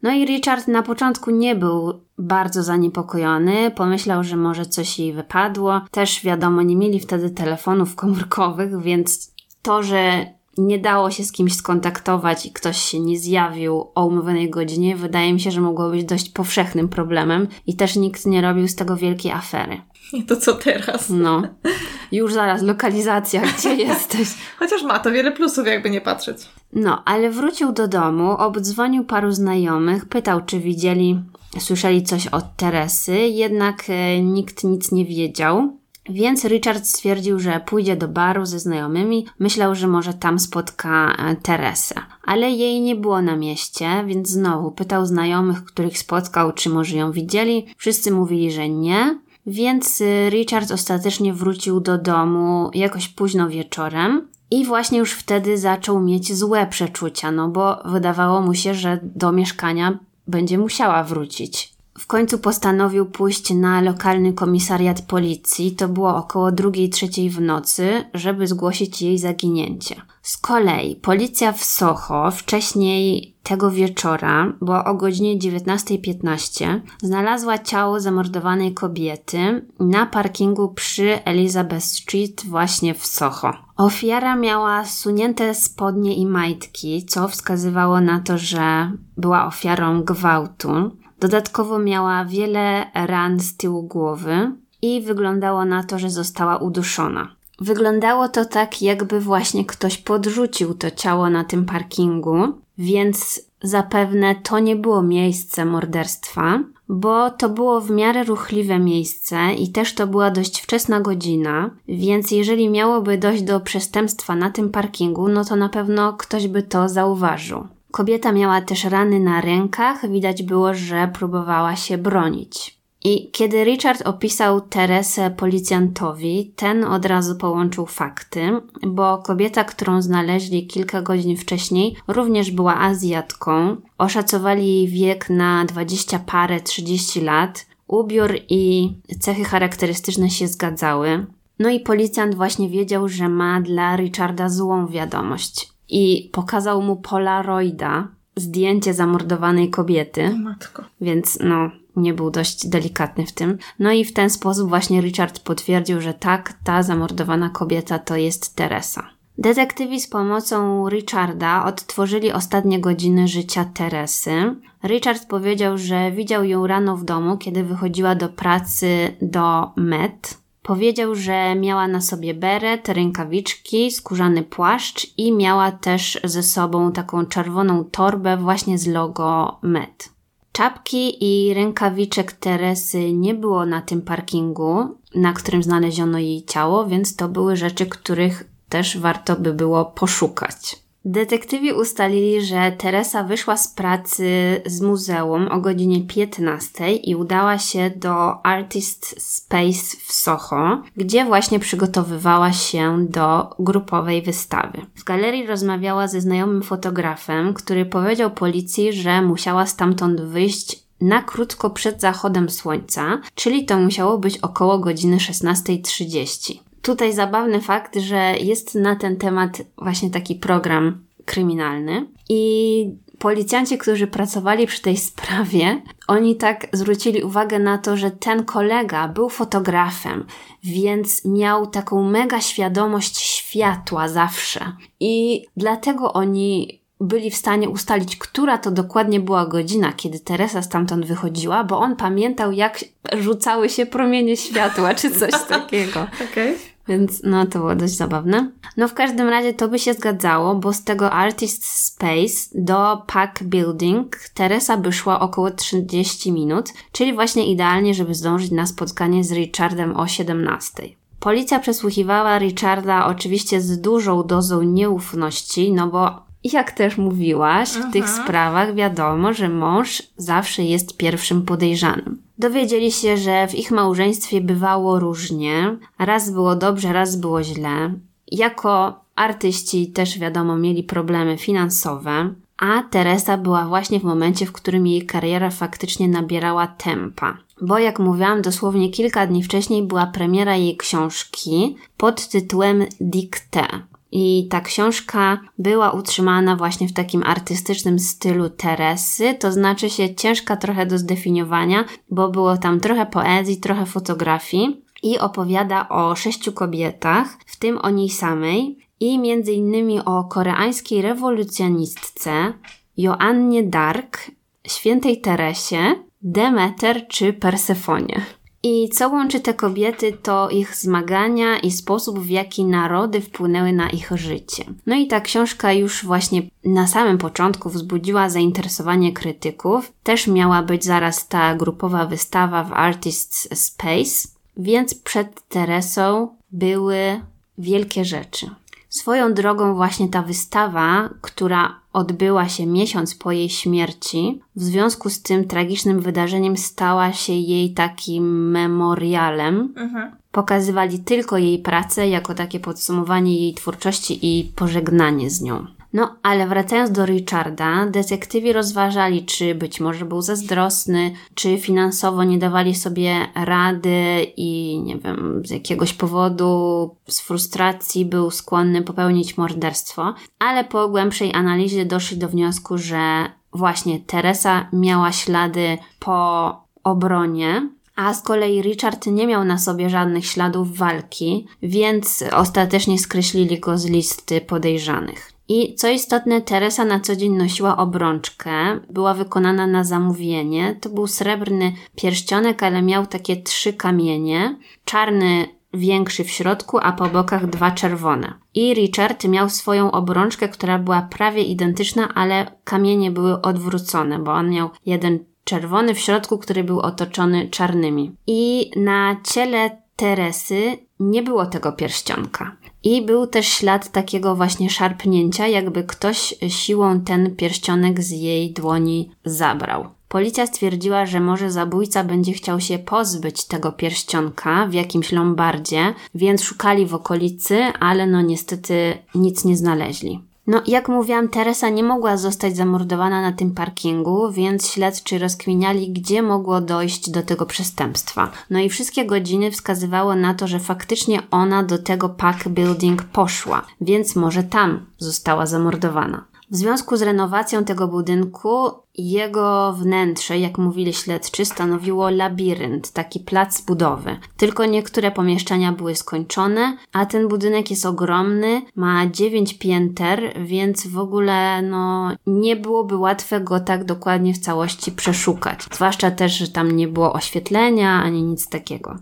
[0.03, 5.81] No i Richard na początku nie był bardzo zaniepokojony, pomyślał, że może coś jej wypadło.
[5.91, 10.27] Też wiadomo, nie mieli wtedy telefonów komórkowych, więc to, że
[10.59, 15.33] nie dało się z kimś skontaktować i ktoś się nie zjawił o umówionej godzinie, wydaje
[15.33, 18.97] mi się, że mogło być dość powszechnym problemem i też nikt nie robił z tego
[18.97, 19.81] wielkiej afery.
[20.13, 21.11] Nie to co teraz.
[21.11, 21.43] No.
[22.13, 24.29] Już zaraz lokalizacja, gdzie jesteś.
[24.59, 26.39] Chociaż ma to wiele plusów, jakby nie patrzeć.
[26.73, 31.21] No, ale wrócił do domu, obdzwonił paru znajomych, pytał, czy widzieli,
[31.59, 35.78] słyszeli coś od Teresy, jednak e, nikt nic nie wiedział.
[36.09, 41.37] Więc Richard stwierdził, że pójdzie do baru ze znajomymi, myślał, że może tam spotka e,
[41.37, 41.95] Teresę.
[42.25, 47.13] Ale jej nie było na mieście, więc znowu pytał znajomych, których spotkał, czy może ją
[47.13, 47.67] widzieli.
[47.77, 49.19] Wszyscy mówili, że nie.
[49.47, 54.29] Więc e, Richard ostatecznie wrócił do domu jakoś późno wieczorem.
[54.51, 59.33] I właśnie już wtedy zaczął mieć złe przeczucia, no bo wydawało mu się, że do
[59.33, 61.78] mieszkania będzie musiała wrócić.
[61.99, 68.05] W końcu postanowił pójść na lokalny komisariat policji, to było około drugiej, trzeciej w nocy,
[68.15, 70.03] żeby zgłosić jej zaginięcie.
[70.23, 78.75] Z kolei policja w Soho wcześniej tego wieczora, bo o godzinie 19.15, znalazła ciało zamordowanej
[78.75, 83.53] kobiety na parkingu przy Elizabeth Street właśnie w Soho.
[83.77, 90.91] Ofiara miała sunięte spodnie i majtki, co wskazywało na to, że była ofiarą gwałtu.
[91.21, 94.53] Dodatkowo miała wiele ran z tyłu głowy
[94.83, 97.39] i wyglądało na to, że została uduszona.
[97.61, 102.39] Wyglądało to tak, jakby właśnie ktoś podrzucił to ciało na tym parkingu,
[102.79, 109.73] więc zapewne to nie było miejsce morderstwa, bo to było w miarę ruchliwe miejsce i
[109.73, 115.29] też to była dość wczesna godzina, więc jeżeli miałoby dojść do przestępstwa na tym parkingu,
[115.29, 117.67] no to na pewno ktoś by to zauważył.
[117.91, 122.79] Kobieta miała też rany na rękach, widać było, że próbowała się bronić.
[123.05, 130.67] I kiedy Richard opisał Teresę policjantowi, ten od razu połączył fakty, bo kobieta, którą znaleźli
[130.67, 133.77] kilka godzin wcześniej, również była Azjatką.
[133.99, 137.67] Oszacowali jej wiek na 20 parę, 30 lat.
[137.87, 141.27] Ubiór i cechy charakterystyczne się zgadzały.
[141.59, 148.09] No i policjant właśnie wiedział, że ma dla Richarda złą wiadomość i pokazał mu Polaroida,
[148.37, 150.31] zdjęcie zamordowanej kobiety.
[150.39, 150.85] Matko.
[151.01, 153.59] Więc no, nie był dość delikatny w tym.
[153.79, 158.57] No i w ten sposób właśnie Richard potwierdził, że tak, ta zamordowana kobieta to jest
[158.57, 159.11] Teresa.
[159.39, 164.55] Detektywi z pomocą Richarda odtworzyli ostatnie godziny życia Teresy.
[164.85, 170.39] Richard powiedział, że widział ją rano w domu, kiedy wychodziła do pracy do Met.
[170.69, 177.27] Powiedział, że miała na sobie beret, rękawiczki, skórzany płaszcz i miała też ze sobą taką
[177.27, 180.09] czerwoną torbę właśnie z logo Met.
[180.53, 187.17] Czapki i rękawiczek Teresy nie było na tym parkingu, na którym znaleziono jej ciało, więc
[187.17, 190.77] to były rzeczy, których też warto by było poszukać.
[191.05, 197.91] Detektywi ustalili, że Teresa wyszła z pracy z muzeum o godzinie 15 i udała się
[197.97, 204.87] do Artist Space w Soho, gdzie właśnie przygotowywała się do grupowej wystawy.
[204.95, 211.71] W galerii rozmawiała ze znajomym fotografem, który powiedział policji, że musiała stamtąd wyjść na krótko
[211.71, 218.75] przed zachodem słońca, czyli to musiało być około godziny 16.30 tutaj zabawny fakt, że jest
[218.75, 226.37] na ten temat właśnie taki program kryminalny i policjanci, którzy pracowali przy tej sprawie, oni
[226.37, 230.27] tak zwrócili uwagę na to, że ten kolega był fotografem,
[230.65, 234.73] więc miał taką mega świadomość światła zawsze.
[235.01, 241.07] I dlatego oni byli w stanie ustalić, która to dokładnie była godzina, kiedy Teresa stamtąd
[241.07, 242.85] wychodziła, bo on pamiętał, jak
[243.19, 246.07] rzucały się promienie światła, czy coś takiego.
[246.31, 246.57] Okay.
[246.89, 248.51] Więc no to było dość zabawne.
[248.77, 253.43] No w każdym razie to by się zgadzało, bo z tego Artist Space do Pack
[253.43, 259.33] Building Teresa by szła około 30 minut, czyli właśnie idealnie, żeby zdążyć na spotkanie z
[259.33, 260.83] Richardem o 17.
[261.21, 268.09] Policja przesłuchiwała Richarda oczywiście z dużą dozą nieufności, no bo jak też mówiłaś, w tych
[268.09, 272.23] sprawach wiadomo, że mąż zawsze jest pierwszym podejrzanym.
[272.39, 275.77] Dowiedzieli się, że w ich małżeństwie bywało różnie.
[275.99, 277.93] Raz było dobrze, raz było źle.
[278.33, 284.87] Jako artyści też wiadomo mieli problemy finansowe, a Teresa była właśnie w momencie, w którym
[284.87, 287.37] jej kariera faktycznie nabierała tempa.
[287.61, 293.67] Bo jak mówiłam, dosłownie kilka dni wcześniej była premiera jej książki pod tytułem Dicte.
[294.13, 300.57] I ta książka była utrzymana właśnie w takim artystycznym stylu Teresy, to znaczy się ciężka
[300.57, 307.39] trochę do zdefiniowania, bo było tam trochę poezji, trochę fotografii i opowiada o sześciu kobietach,
[307.47, 312.53] w tym o niej samej i między innymi o koreańskiej rewolucjonistce
[312.97, 314.31] Joannie Dark,
[314.67, 318.38] świętej Teresie, Demeter czy Persefonie.
[318.63, 323.91] I co łączy te kobiety, to ich zmagania i sposób, w jaki narody wpłynęły na
[323.91, 324.65] ich życie.
[324.87, 329.93] No i ta książka już właśnie na samym początku wzbudziła zainteresowanie krytyków.
[330.03, 337.21] Też miała być zaraz ta grupowa wystawa w Artists Space, więc przed Teresą były
[337.59, 338.51] wielkie rzeczy.
[338.89, 345.23] Swoją drogą właśnie ta wystawa, która odbyła się miesiąc po jej śmierci, w związku z
[345.23, 349.75] tym tragicznym wydarzeniem stała się jej takim memorialem.
[349.77, 350.13] Mhm.
[350.33, 355.67] Pokazywali tylko jej pracę jako takie podsumowanie jej twórczości i pożegnanie z nią.
[355.93, 362.39] No, ale wracając do Richarda, detektywi rozważali, czy być może był zazdrosny, czy finansowo nie
[362.39, 370.15] dawali sobie rady i nie wiem, z jakiegoś powodu, z frustracji był skłonny popełnić morderstwo,
[370.39, 376.51] ale po głębszej analizie doszli do wniosku, że właśnie Teresa miała ślady po
[376.85, 383.61] obronie, a z kolei Richard nie miał na sobie żadnych śladów walki, więc ostatecznie skreślili
[383.61, 385.38] go z listy podejrzanych.
[385.49, 390.77] I co istotne, Teresa na co dzień nosiła obrączkę, była wykonana na zamówienie.
[390.81, 394.59] To był srebrny pierścionek, ale miał takie trzy kamienie.
[394.85, 398.35] Czarny większy w środku, a po bokach dwa czerwone.
[398.55, 404.51] I Richard miał swoją obrączkę, która była prawie identyczna, ale kamienie były odwrócone, bo on
[404.51, 408.13] miał jeden czerwony w środku, który był otoczony czarnymi.
[408.27, 412.57] I na ciele Teresy nie było tego pierścionka.
[412.85, 419.11] I był też ślad takiego właśnie szarpnięcia, jakby ktoś siłą ten pierścionek z jej dłoni
[419.25, 419.87] zabrał.
[420.09, 426.43] Policja stwierdziła, że może zabójca będzie chciał się pozbyć tego pierścionka w jakimś lombardzie, więc
[426.43, 430.28] szukali w okolicy, ale no niestety nic nie znaleźli.
[430.49, 436.23] No, jak mówiłam, Teresa nie mogła zostać zamordowana na tym parkingu, więc śledczy rozkminiali, gdzie
[436.23, 438.31] mogło dojść do tego przestępstwa.
[438.51, 443.63] No i wszystkie godziny wskazywało na to, że faktycznie ona do tego Pack Building poszła,
[443.81, 446.25] więc może tam została zamordowana.
[446.51, 453.61] W związku z renowacją tego budynku, jego wnętrze, jak mówili śledczy, stanowiło labirynt, taki plac
[453.61, 454.17] budowy.
[454.37, 460.99] Tylko niektóre pomieszczenia były skończone, a ten budynek jest ogromny, ma 9 pięter, więc w
[460.99, 465.65] ogóle no, nie byłoby łatwe go tak dokładnie w całości przeszukać.
[465.73, 468.97] Zwłaszcza też, że tam nie było oświetlenia ani nic takiego.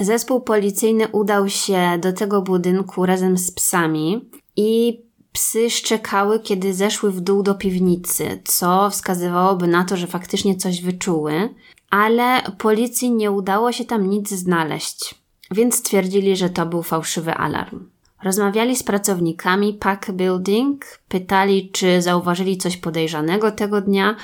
[0.00, 5.00] Zespół policyjny udał się do tego budynku razem z psami i
[5.32, 10.82] Psy szczekały, kiedy zeszły w dół do piwnicy, co wskazywałoby na to, że faktycznie coś
[10.82, 11.54] wyczuły,
[11.90, 15.14] ale policji nie udało się tam nic znaleźć,
[15.50, 17.90] więc stwierdzili, że to był fałszywy alarm.
[18.22, 24.16] Rozmawiali z pracownikami Pack Building, pytali, czy zauważyli coś podejrzanego tego dnia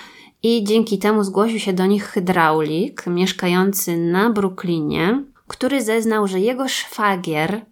[0.42, 6.68] i dzięki temu zgłosił się do nich hydraulik mieszkający na Brooklynie, który zeznał, że jego
[6.68, 7.66] szwagier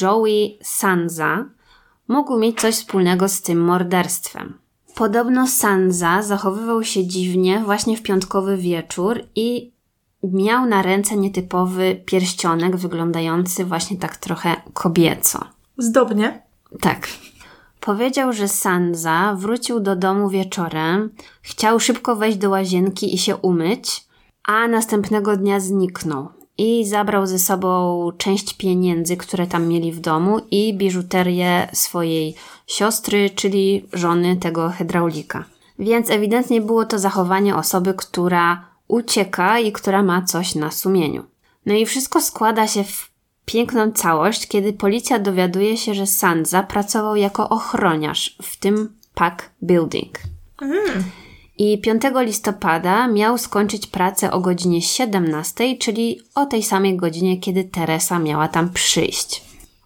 [0.00, 1.44] Joey Sanza
[2.08, 4.58] mógł mieć coś wspólnego z tym morderstwem.
[4.94, 9.72] Podobno Sanza zachowywał się dziwnie właśnie w piątkowy wieczór i
[10.22, 15.44] miał na ręce nietypowy pierścionek wyglądający właśnie tak trochę kobieco.
[15.78, 16.42] Zdobnie.
[16.80, 17.08] Tak.
[17.80, 21.10] Powiedział, że Sanza wrócił do domu wieczorem,
[21.42, 24.06] chciał szybko wejść do łazienki i się umyć,
[24.44, 26.28] a następnego dnia zniknął
[26.58, 32.34] i zabrał ze sobą część pieniędzy, które tam mieli w domu i biżuterię swojej
[32.66, 35.44] siostry, czyli żony tego hydraulika.
[35.78, 41.24] Więc ewidentnie było to zachowanie osoby, która ucieka i która ma coś na sumieniu.
[41.66, 43.10] No i wszystko składa się w
[43.44, 50.18] piękną całość, kiedy policja dowiaduje się, że Sanza pracował jako ochroniarz w tym Pack Building.
[50.62, 51.04] Mm.
[51.58, 57.64] I 5 listopada miał skończyć pracę o godzinie 17, czyli o tej samej godzinie, kiedy
[57.64, 59.42] Teresa miała tam przyjść.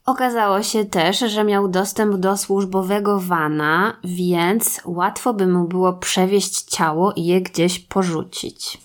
[0.07, 6.63] Okazało się też, że miał dostęp do służbowego wana, więc łatwo by mu było przewieźć
[6.63, 8.79] ciało i je gdzieś porzucić.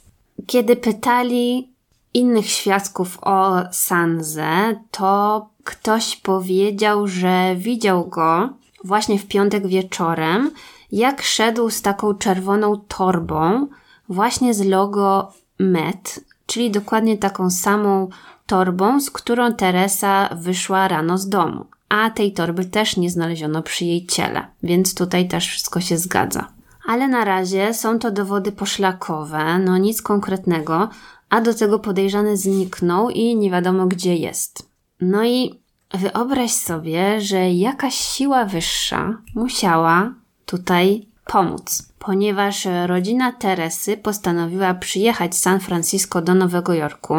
[0.47, 1.69] Kiedy pytali
[2.13, 8.49] innych świadków o Sanze, to ktoś powiedział, że widział go
[8.83, 10.51] właśnie w piątek wieczorem
[10.95, 13.67] jak szedł z taką czerwoną torbą,
[14.09, 18.09] właśnie z logo MET, czyli dokładnie taką samą
[18.45, 21.65] torbą, z którą Teresa wyszła rano z domu.
[21.89, 26.47] A tej torby też nie znaleziono przy jej ciele, więc tutaj też wszystko się zgadza.
[26.87, 30.89] Ale na razie są to dowody poszlakowe, no nic konkretnego,
[31.29, 34.69] a do tego podejrzany zniknął i nie wiadomo gdzie jest.
[35.01, 35.59] No i
[35.93, 45.41] wyobraź sobie, że jakaś siła wyższa musiała tutaj pomóc, ponieważ rodzina Teresy postanowiła przyjechać z
[45.41, 47.15] San Francisco do Nowego Jorku.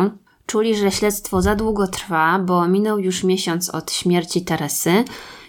[0.47, 5.05] Czuli, że śledztwo za długo trwa, bo minął już miesiąc od śmierci Teresy.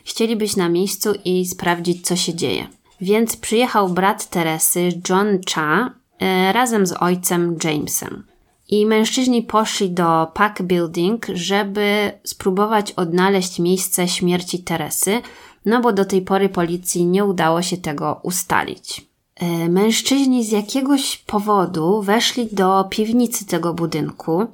[0.05, 2.67] Chcieli być na miejscu i sprawdzić, co się dzieje.
[3.01, 8.23] Więc przyjechał brat Teresy, John Cha, e, razem z ojcem Jamesem.
[8.69, 15.21] I mężczyźni poszli do Pack Building, żeby spróbować odnaleźć miejsce śmierci Teresy,
[15.68, 19.07] no bo do tej pory policji nie udało się tego ustalić.
[19.36, 24.47] E, mężczyźni z jakiegoś powodu weszli do piwnicy tego budynku.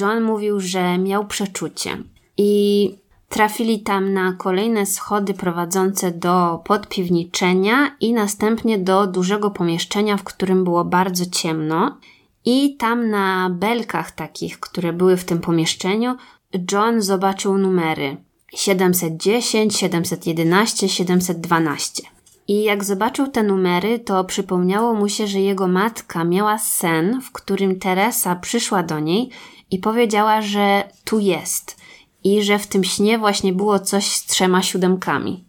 [0.00, 1.98] John mówił, że miał przeczucie
[2.36, 2.94] i
[3.28, 10.64] trafili tam na kolejne schody prowadzące do podpiwniczenia i następnie do dużego pomieszczenia, w którym
[10.64, 11.96] było bardzo ciemno.
[12.44, 16.16] I tam na belkach takich, które były w tym pomieszczeniu,
[16.72, 18.16] John zobaczył numery
[18.56, 22.02] 710, 711, 712.
[22.48, 27.32] I jak zobaczył te numery, to przypomniało mu się, że jego matka miała sen, w
[27.32, 29.30] którym Teresa przyszła do niej
[29.70, 31.76] i powiedziała, że tu jest
[32.24, 35.44] i że w tym śnie właśnie było coś z trzema siódemkami.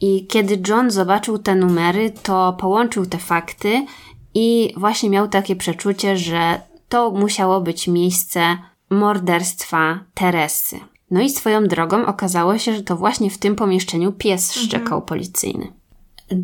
[0.00, 3.86] I kiedy John zobaczył te numery, to połączył te fakty
[4.34, 8.58] i właśnie miał takie przeczucie, że to musiało być miejsce
[8.90, 10.91] morderstwa Teresy.
[11.12, 14.66] No i swoją drogą okazało się, że to właśnie w tym pomieszczeniu pies mhm.
[14.66, 15.02] szczekał mhm.
[15.02, 15.72] policyjny.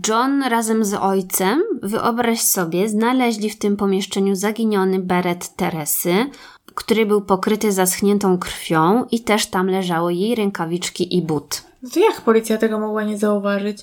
[0.08, 6.14] John razem z ojcem, wyobraź sobie, znaleźli w tym pomieszczeniu zaginiony beret Teresy,
[6.74, 11.62] który był pokryty zaschniętą krwią i też tam leżały jej rękawiczki i but.
[11.82, 13.78] No to jak policja tego mogła nie zauważyć?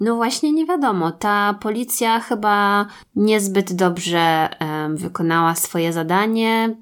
[0.00, 1.12] No właśnie nie wiadomo.
[1.12, 4.48] Ta policja chyba niezbyt dobrze
[4.94, 6.76] wykonała swoje zadanie.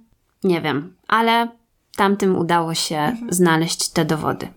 [0.45, 1.58] Nie wiem, ale
[1.99, 3.33] tamtym udało się mhm.
[3.33, 4.49] znaleźć te dowody.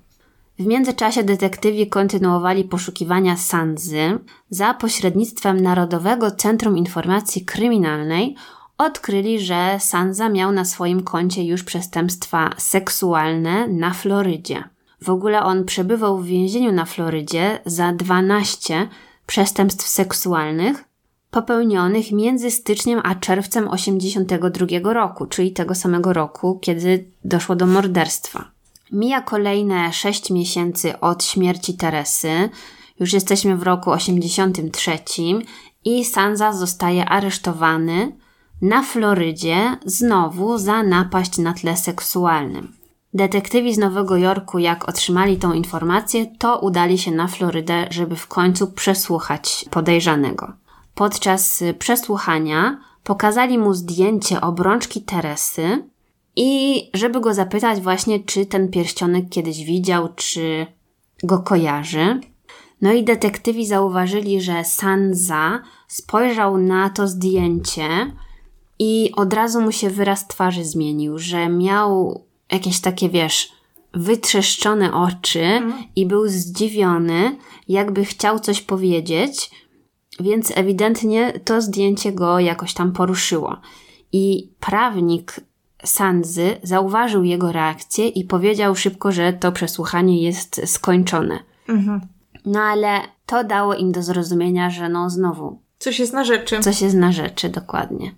[0.60, 4.20] W międzyczasie detektywi kontynuowali poszukiwania Sanzy
[4.50, 8.36] za pośrednictwem Narodowego Centrum Informacji Kryminalnej.
[8.78, 14.64] Odkryli, że Sanza miał na swoim koncie już przestępstwa seksualne na Florydzie.
[15.02, 18.88] W ogóle on przebywał w więzieniu na Florydzie za 12
[19.28, 20.84] przestępstw seksualnych,
[21.32, 28.52] popełnionych między styczniem a czerwcem 82 roku, czyli tego samego roku, kiedy doszło do morderstwa.
[28.92, 32.50] Mija kolejne 6 miesięcy od śmierci Teresy,
[33.00, 34.92] już jesteśmy w roku 83
[35.86, 38.16] i Sanza zostaje aresztowany
[38.62, 42.74] na Florydzie znowu za napaść na tle seksualnym.
[43.14, 48.28] Detektywi z Nowego Jorku, jak otrzymali tą informację, to udali się na Florydę, żeby w
[48.28, 50.54] końcu przesłuchać podejrzanego.
[50.96, 55.84] Podczas przesłuchania pokazali mu zdjęcie obrączki Teresy
[56.36, 60.68] i żeby go zapytać właśnie, czy ten pierścionek kiedyś widział, czy
[61.24, 62.20] go kojarzy.
[62.82, 67.88] No i detektywi zauważyli, że Sanza spojrzał na to zdjęcie
[68.80, 72.22] i od razu mu się wyraz twarzy zmienił, że miał
[72.52, 73.52] jakieś takie, wiesz,
[73.94, 75.84] wytrzeszczone oczy mhm.
[75.96, 77.38] i był zdziwiony,
[77.68, 79.52] jakby chciał coś powiedzieć,
[80.22, 83.58] więc ewidentnie to zdjęcie go jakoś tam poruszyło.
[84.12, 85.36] I prawnik
[85.84, 91.40] Sandzy zauważył jego reakcję i powiedział szybko, że to przesłuchanie jest skończone.
[91.68, 92.02] Mhm.
[92.46, 95.60] No ale to dało im do zrozumienia, że no znowu.
[95.80, 96.60] Coś jest na rzeczy.
[96.60, 98.12] Coś jest na rzeczy, dokładnie.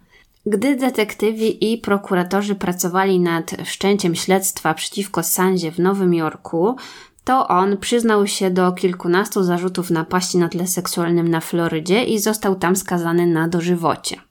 [0.46, 6.76] Gdy detektywi i prokuratorzy pracowali nad wszczęciem śledztwa przeciwko Sandzie w Nowym Jorku,
[7.24, 12.56] to on przyznał się do kilkunastu zarzutów napaści na tle seksualnym na Florydzie i został
[12.56, 14.22] tam skazany na dożywocie.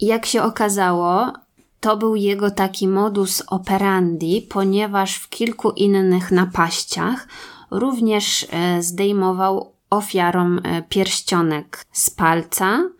[0.00, 1.32] Jak się okazało,
[1.80, 7.28] to był jego taki modus operandi, ponieważ w kilku innych napaściach
[7.70, 12.90] również e, zdejmował ofiarom e, pierścionek z palca,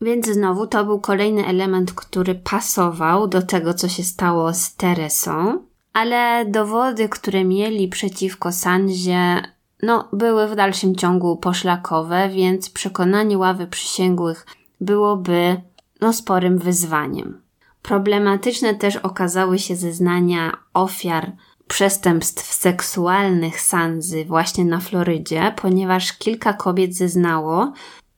[0.00, 5.64] więc znowu to był kolejny element, który pasował do tego, co się stało z Teresą,
[5.92, 9.42] ale dowody, które mieli przeciwko Sandzie,
[9.82, 14.46] no, były w dalszym ciągu poszlakowe, więc przekonanie ławy przysięgłych
[14.80, 15.60] byłoby
[16.00, 17.42] no, sporym wyzwaniem.
[17.82, 21.32] Problematyczne też okazały się zeznania ofiar
[21.68, 27.72] przestępstw seksualnych Sanzy właśnie na Florydzie, ponieważ kilka kobiet zeznało,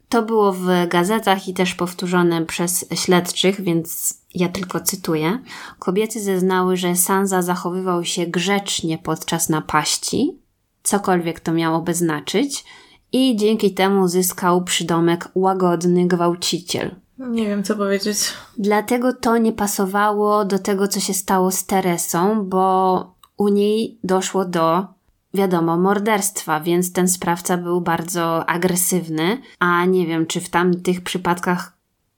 [0.09, 5.39] to było w gazetach i też powtórzone przez śledczych, więc ja tylko cytuję.
[5.79, 10.39] Kobiety zeznały, że Sanza zachowywał się grzecznie podczas napaści,
[10.83, 12.65] cokolwiek to miałoby znaczyć,
[13.13, 16.95] i dzięki temu zyskał przydomek łagodny gwałciciel.
[17.19, 18.19] Nie wiem, co powiedzieć.
[18.59, 24.45] Dlatego to nie pasowało do tego, co się stało z Teresą, bo u niej doszło
[24.45, 24.87] do,
[25.35, 31.73] wiadomo, morderstwa, więc ten sprawca był bardzo agresywny, a nie wiem, czy w tamtych przypadkach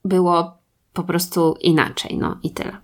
[0.04, 0.58] było
[0.92, 2.76] po prostu inaczej, no i tyle.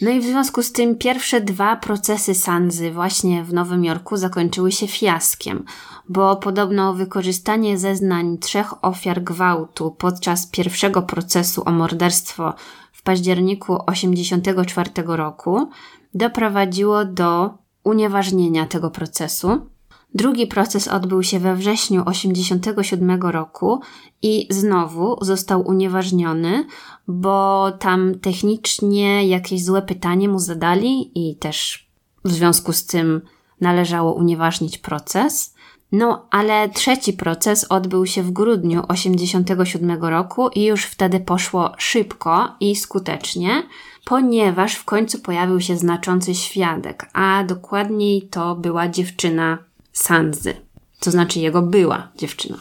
[0.00, 4.72] No i w związku z tym pierwsze dwa procesy Sanzy właśnie w Nowym Jorku zakończyły
[4.72, 5.64] się fiaskiem,
[6.08, 12.54] bo podobno wykorzystanie zeznań trzech ofiar gwałtu podczas pierwszego procesu o morderstwo
[12.92, 15.68] w październiku 1984 roku
[16.14, 17.50] doprowadziło do
[17.90, 19.66] unieważnienia tego procesu.
[20.14, 23.80] Drugi proces odbył się we wrześniu 1987 roku
[24.22, 26.66] i znowu został unieważniony,
[27.08, 31.88] bo tam technicznie jakieś złe pytanie mu zadali i też
[32.24, 33.20] w związku z tym
[33.60, 35.54] należało unieważnić proces.
[35.92, 42.54] No, ale trzeci proces odbył się w grudniu 1987 roku i już wtedy poszło szybko
[42.60, 43.62] i skutecznie,
[44.04, 49.58] ponieważ w końcu pojawił się znaczący świadek, a dokładniej to była dziewczyna
[49.92, 50.54] Sanzy,
[51.00, 52.58] to znaczy jego była dziewczyna.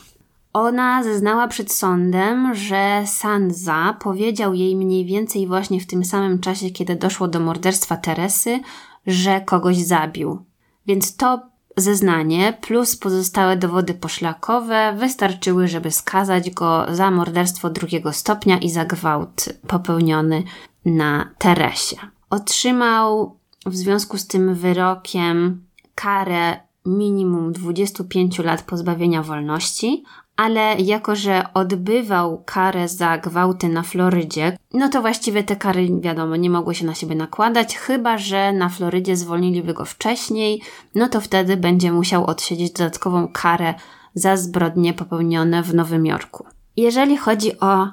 [0.53, 6.69] Ona zeznała przed sądem, że Sanza powiedział jej mniej więcej właśnie w tym samym czasie,
[6.69, 8.59] kiedy doszło do morderstwa Teresy,
[9.07, 10.45] że kogoś zabił.
[10.87, 11.41] Więc to
[11.79, 18.85] zeznanie plus pozostałe dowody poszlakowe wystarczyły, żeby skazać go za morderstwo drugiego stopnia i za
[18.85, 20.43] gwałt popełniony
[20.85, 21.97] na Teresie.
[22.29, 25.63] Otrzymał w związku z tym wyrokiem
[25.95, 30.03] karę minimum 25 lat pozbawienia wolności,
[30.39, 36.35] ale jako, że odbywał karę za gwałty na Florydzie, no to właściwie te kary, wiadomo,
[36.35, 40.61] nie mogły się na siebie nakładać, chyba że na Florydzie zwolniliby go wcześniej,
[40.95, 43.73] no to wtedy będzie musiał odsiedzieć dodatkową karę
[44.13, 46.45] za zbrodnie popełnione w Nowym Jorku.
[46.77, 47.87] Jeżeli chodzi o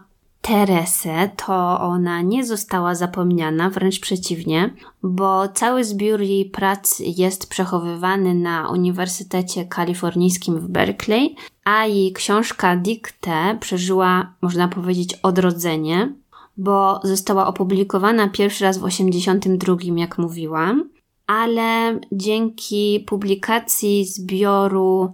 [0.46, 8.34] Teresę, to ona nie została zapomniana, wręcz przeciwnie, bo cały zbiór jej prac jest przechowywany
[8.34, 16.12] na Uniwersytecie Kalifornijskim w Berkeley, a jej książka Dicte przeżyła, można powiedzieć, odrodzenie,
[16.56, 20.90] bo została opublikowana pierwszy raz w 82, jak mówiłam,
[21.26, 25.12] ale dzięki publikacji zbioru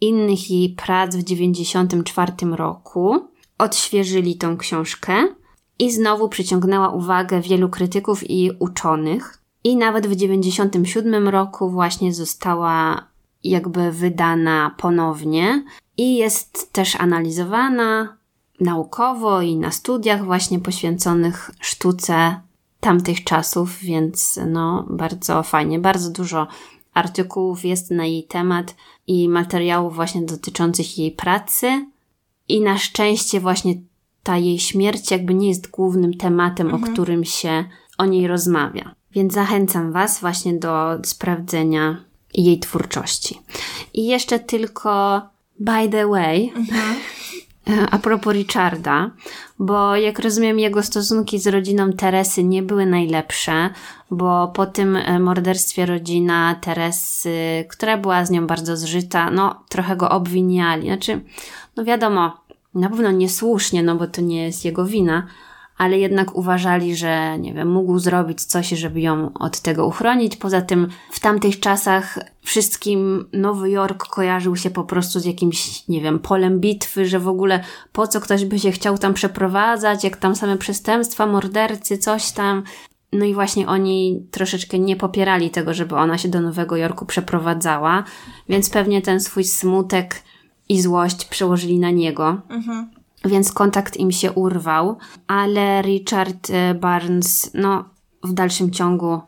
[0.00, 3.31] innych jej prac w 94 roku
[3.62, 5.28] odświeżyli tą książkę
[5.78, 9.38] i znowu przyciągnęła uwagę wielu krytyków i uczonych.
[9.64, 13.06] I nawet w 97 roku właśnie została
[13.44, 15.64] jakby wydana ponownie
[15.96, 18.16] i jest też analizowana
[18.60, 22.40] naukowo i na studiach właśnie poświęconych sztuce
[22.80, 26.46] tamtych czasów, więc no bardzo fajnie, bardzo dużo
[26.94, 28.74] artykułów jest na jej temat
[29.06, 31.91] i materiałów właśnie dotyczących jej pracy
[32.52, 33.74] i na szczęście właśnie
[34.22, 36.84] ta jej śmierć jakby nie jest głównym tematem, mhm.
[36.84, 37.64] o którym się
[37.98, 38.94] o niej rozmawia.
[39.12, 43.40] Więc zachęcam Was właśnie do sprawdzenia jej twórczości.
[43.94, 45.22] I jeszcze tylko
[45.60, 46.96] by the way, mhm.
[47.90, 49.10] a propos Richarda,
[49.58, 53.70] bo jak rozumiem, jego stosunki z rodziną Teresy nie były najlepsze,
[54.10, 59.96] bo po tym e, morderstwie rodzina Teresy, która była z nią bardzo zżyta, no trochę
[59.96, 60.86] go obwiniali.
[60.86, 61.20] Znaczy,
[61.76, 62.41] no wiadomo,
[62.74, 65.26] na pewno niesłusznie, no bo to nie jest jego wina,
[65.78, 70.36] ale jednak uważali, że nie wiem, mógł zrobić coś, żeby ją od tego uchronić.
[70.36, 76.00] Poza tym w tamtych czasach wszystkim Nowy Jork kojarzył się po prostu z jakimś, nie
[76.00, 80.16] wiem, polem bitwy, że w ogóle po co ktoś by się chciał tam przeprowadzać, jak
[80.16, 82.62] tam same przestępstwa, mordercy, coś tam.
[83.12, 88.04] No i właśnie oni troszeczkę nie popierali tego, żeby ona się do Nowego Jorku przeprowadzała,
[88.48, 90.22] więc pewnie ten swój smutek
[90.72, 92.40] i złość przełożyli na niego.
[92.48, 92.90] Mhm.
[93.24, 94.96] Więc kontakt im się urwał,
[95.26, 97.84] ale Richard e, Barnes, no,
[98.24, 99.20] w dalszym ciągu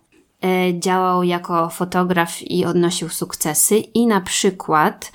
[0.45, 5.13] e, działał jako fotograf i odnosił sukcesy, i na przykład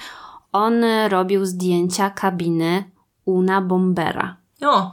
[0.52, 2.84] on robił zdjęcia kabiny
[3.26, 4.38] Una Bombera.
[4.62, 4.92] O!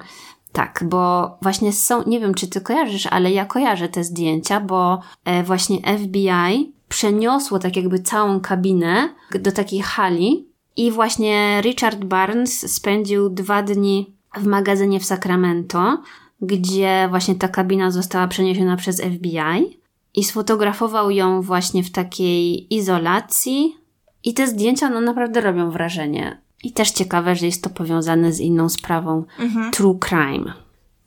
[0.53, 5.01] Tak, bo właśnie są, nie wiem czy ty kojarzysz, ale ja kojarzę te zdjęcia, bo
[5.25, 9.09] e, właśnie FBI przeniosło tak jakby całą kabinę
[9.41, 16.03] do takiej hali, i właśnie Richard Barnes spędził dwa dni w magazynie w Sacramento,
[16.41, 19.81] gdzie właśnie ta kabina została przeniesiona przez FBI
[20.15, 23.77] i sfotografował ją właśnie w takiej izolacji.
[24.25, 26.41] I te zdjęcia no naprawdę robią wrażenie.
[26.65, 29.71] I też ciekawe, że jest to powiązane z inną sprawą mhm.
[29.71, 30.53] True Crime.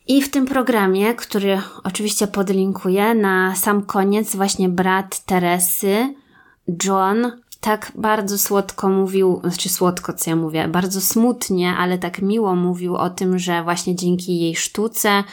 [0.08, 6.14] I w tym programie, który oczywiście podlinkuję, na sam koniec właśnie brat Teresy,
[6.84, 7.32] John,
[7.62, 12.96] tak bardzo słodko mówił, znaczy słodko, co ja mówię, bardzo smutnie, ale tak miło mówił
[12.96, 15.24] o tym, że właśnie dzięki jej sztuce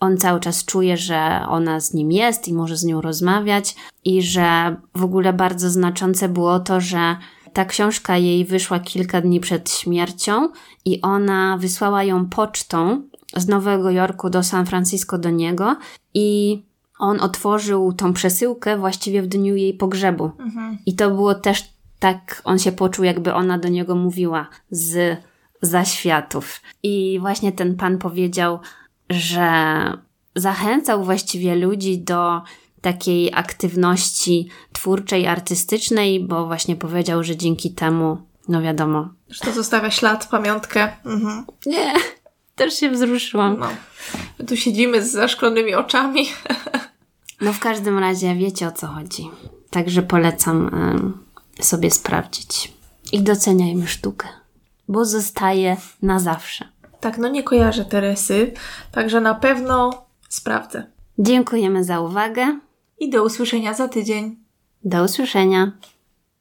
[0.00, 3.74] on cały czas czuje, że ona z nim jest i może z nią rozmawiać,
[4.04, 7.16] i że w ogóle bardzo znaczące było to, że
[7.52, 10.48] ta książka jej wyszła kilka dni przed śmiercią
[10.84, 13.02] i ona wysłała ją pocztą
[13.36, 15.76] z Nowego Jorku do San Francisco do niego
[16.14, 16.62] i
[16.98, 20.30] on otworzył tą przesyłkę właściwie w dniu jej pogrzebu.
[20.38, 20.78] Mhm.
[20.86, 21.64] I to było też
[21.98, 25.18] tak, on się poczuł, jakby ona do niego mówiła z
[25.62, 26.60] zaświatów.
[26.82, 28.58] I właśnie ten pan powiedział,
[29.10, 29.48] że
[30.34, 32.42] zachęcał właściwie ludzi do
[32.80, 38.18] takiej aktywności twórczej, artystycznej, bo właśnie powiedział, że dzięki temu,
[38.48, 39.08] no wiadomo.
[39.28, 40.88] Że to zostawia ślad, pamiątkę.
[41.04, 41.44] Mhm.
[41.66, 41.92] Nie,
[42.56, 43.56] też się wzruszyłam.
[43.58, 43.68] No.
[44.38, 46.26] My tu siedzimy z zaszklonymi oczami.
[47.40, 49.30] No w każdym razie wiecie o co chodzi.
[49.70, 50.70] Także polecam
[51.60, 52.72] y, sobie sprawdzić.
[53.12, 54.28] I doceniajmy sztukę,
[54.88, 56.68] bo zostaje na zawsze.
[57.00, 58.52] Tak, no nie kojarzę Teresy,
[58.92, 60.86] także na pewno sprawdzę.
[61.18, 62.58] Dziękujemy za uwagę.
[62.98, 64.36] I do usłyszenia za tydzień.
[64.84, 65.72] Do usłyszenia.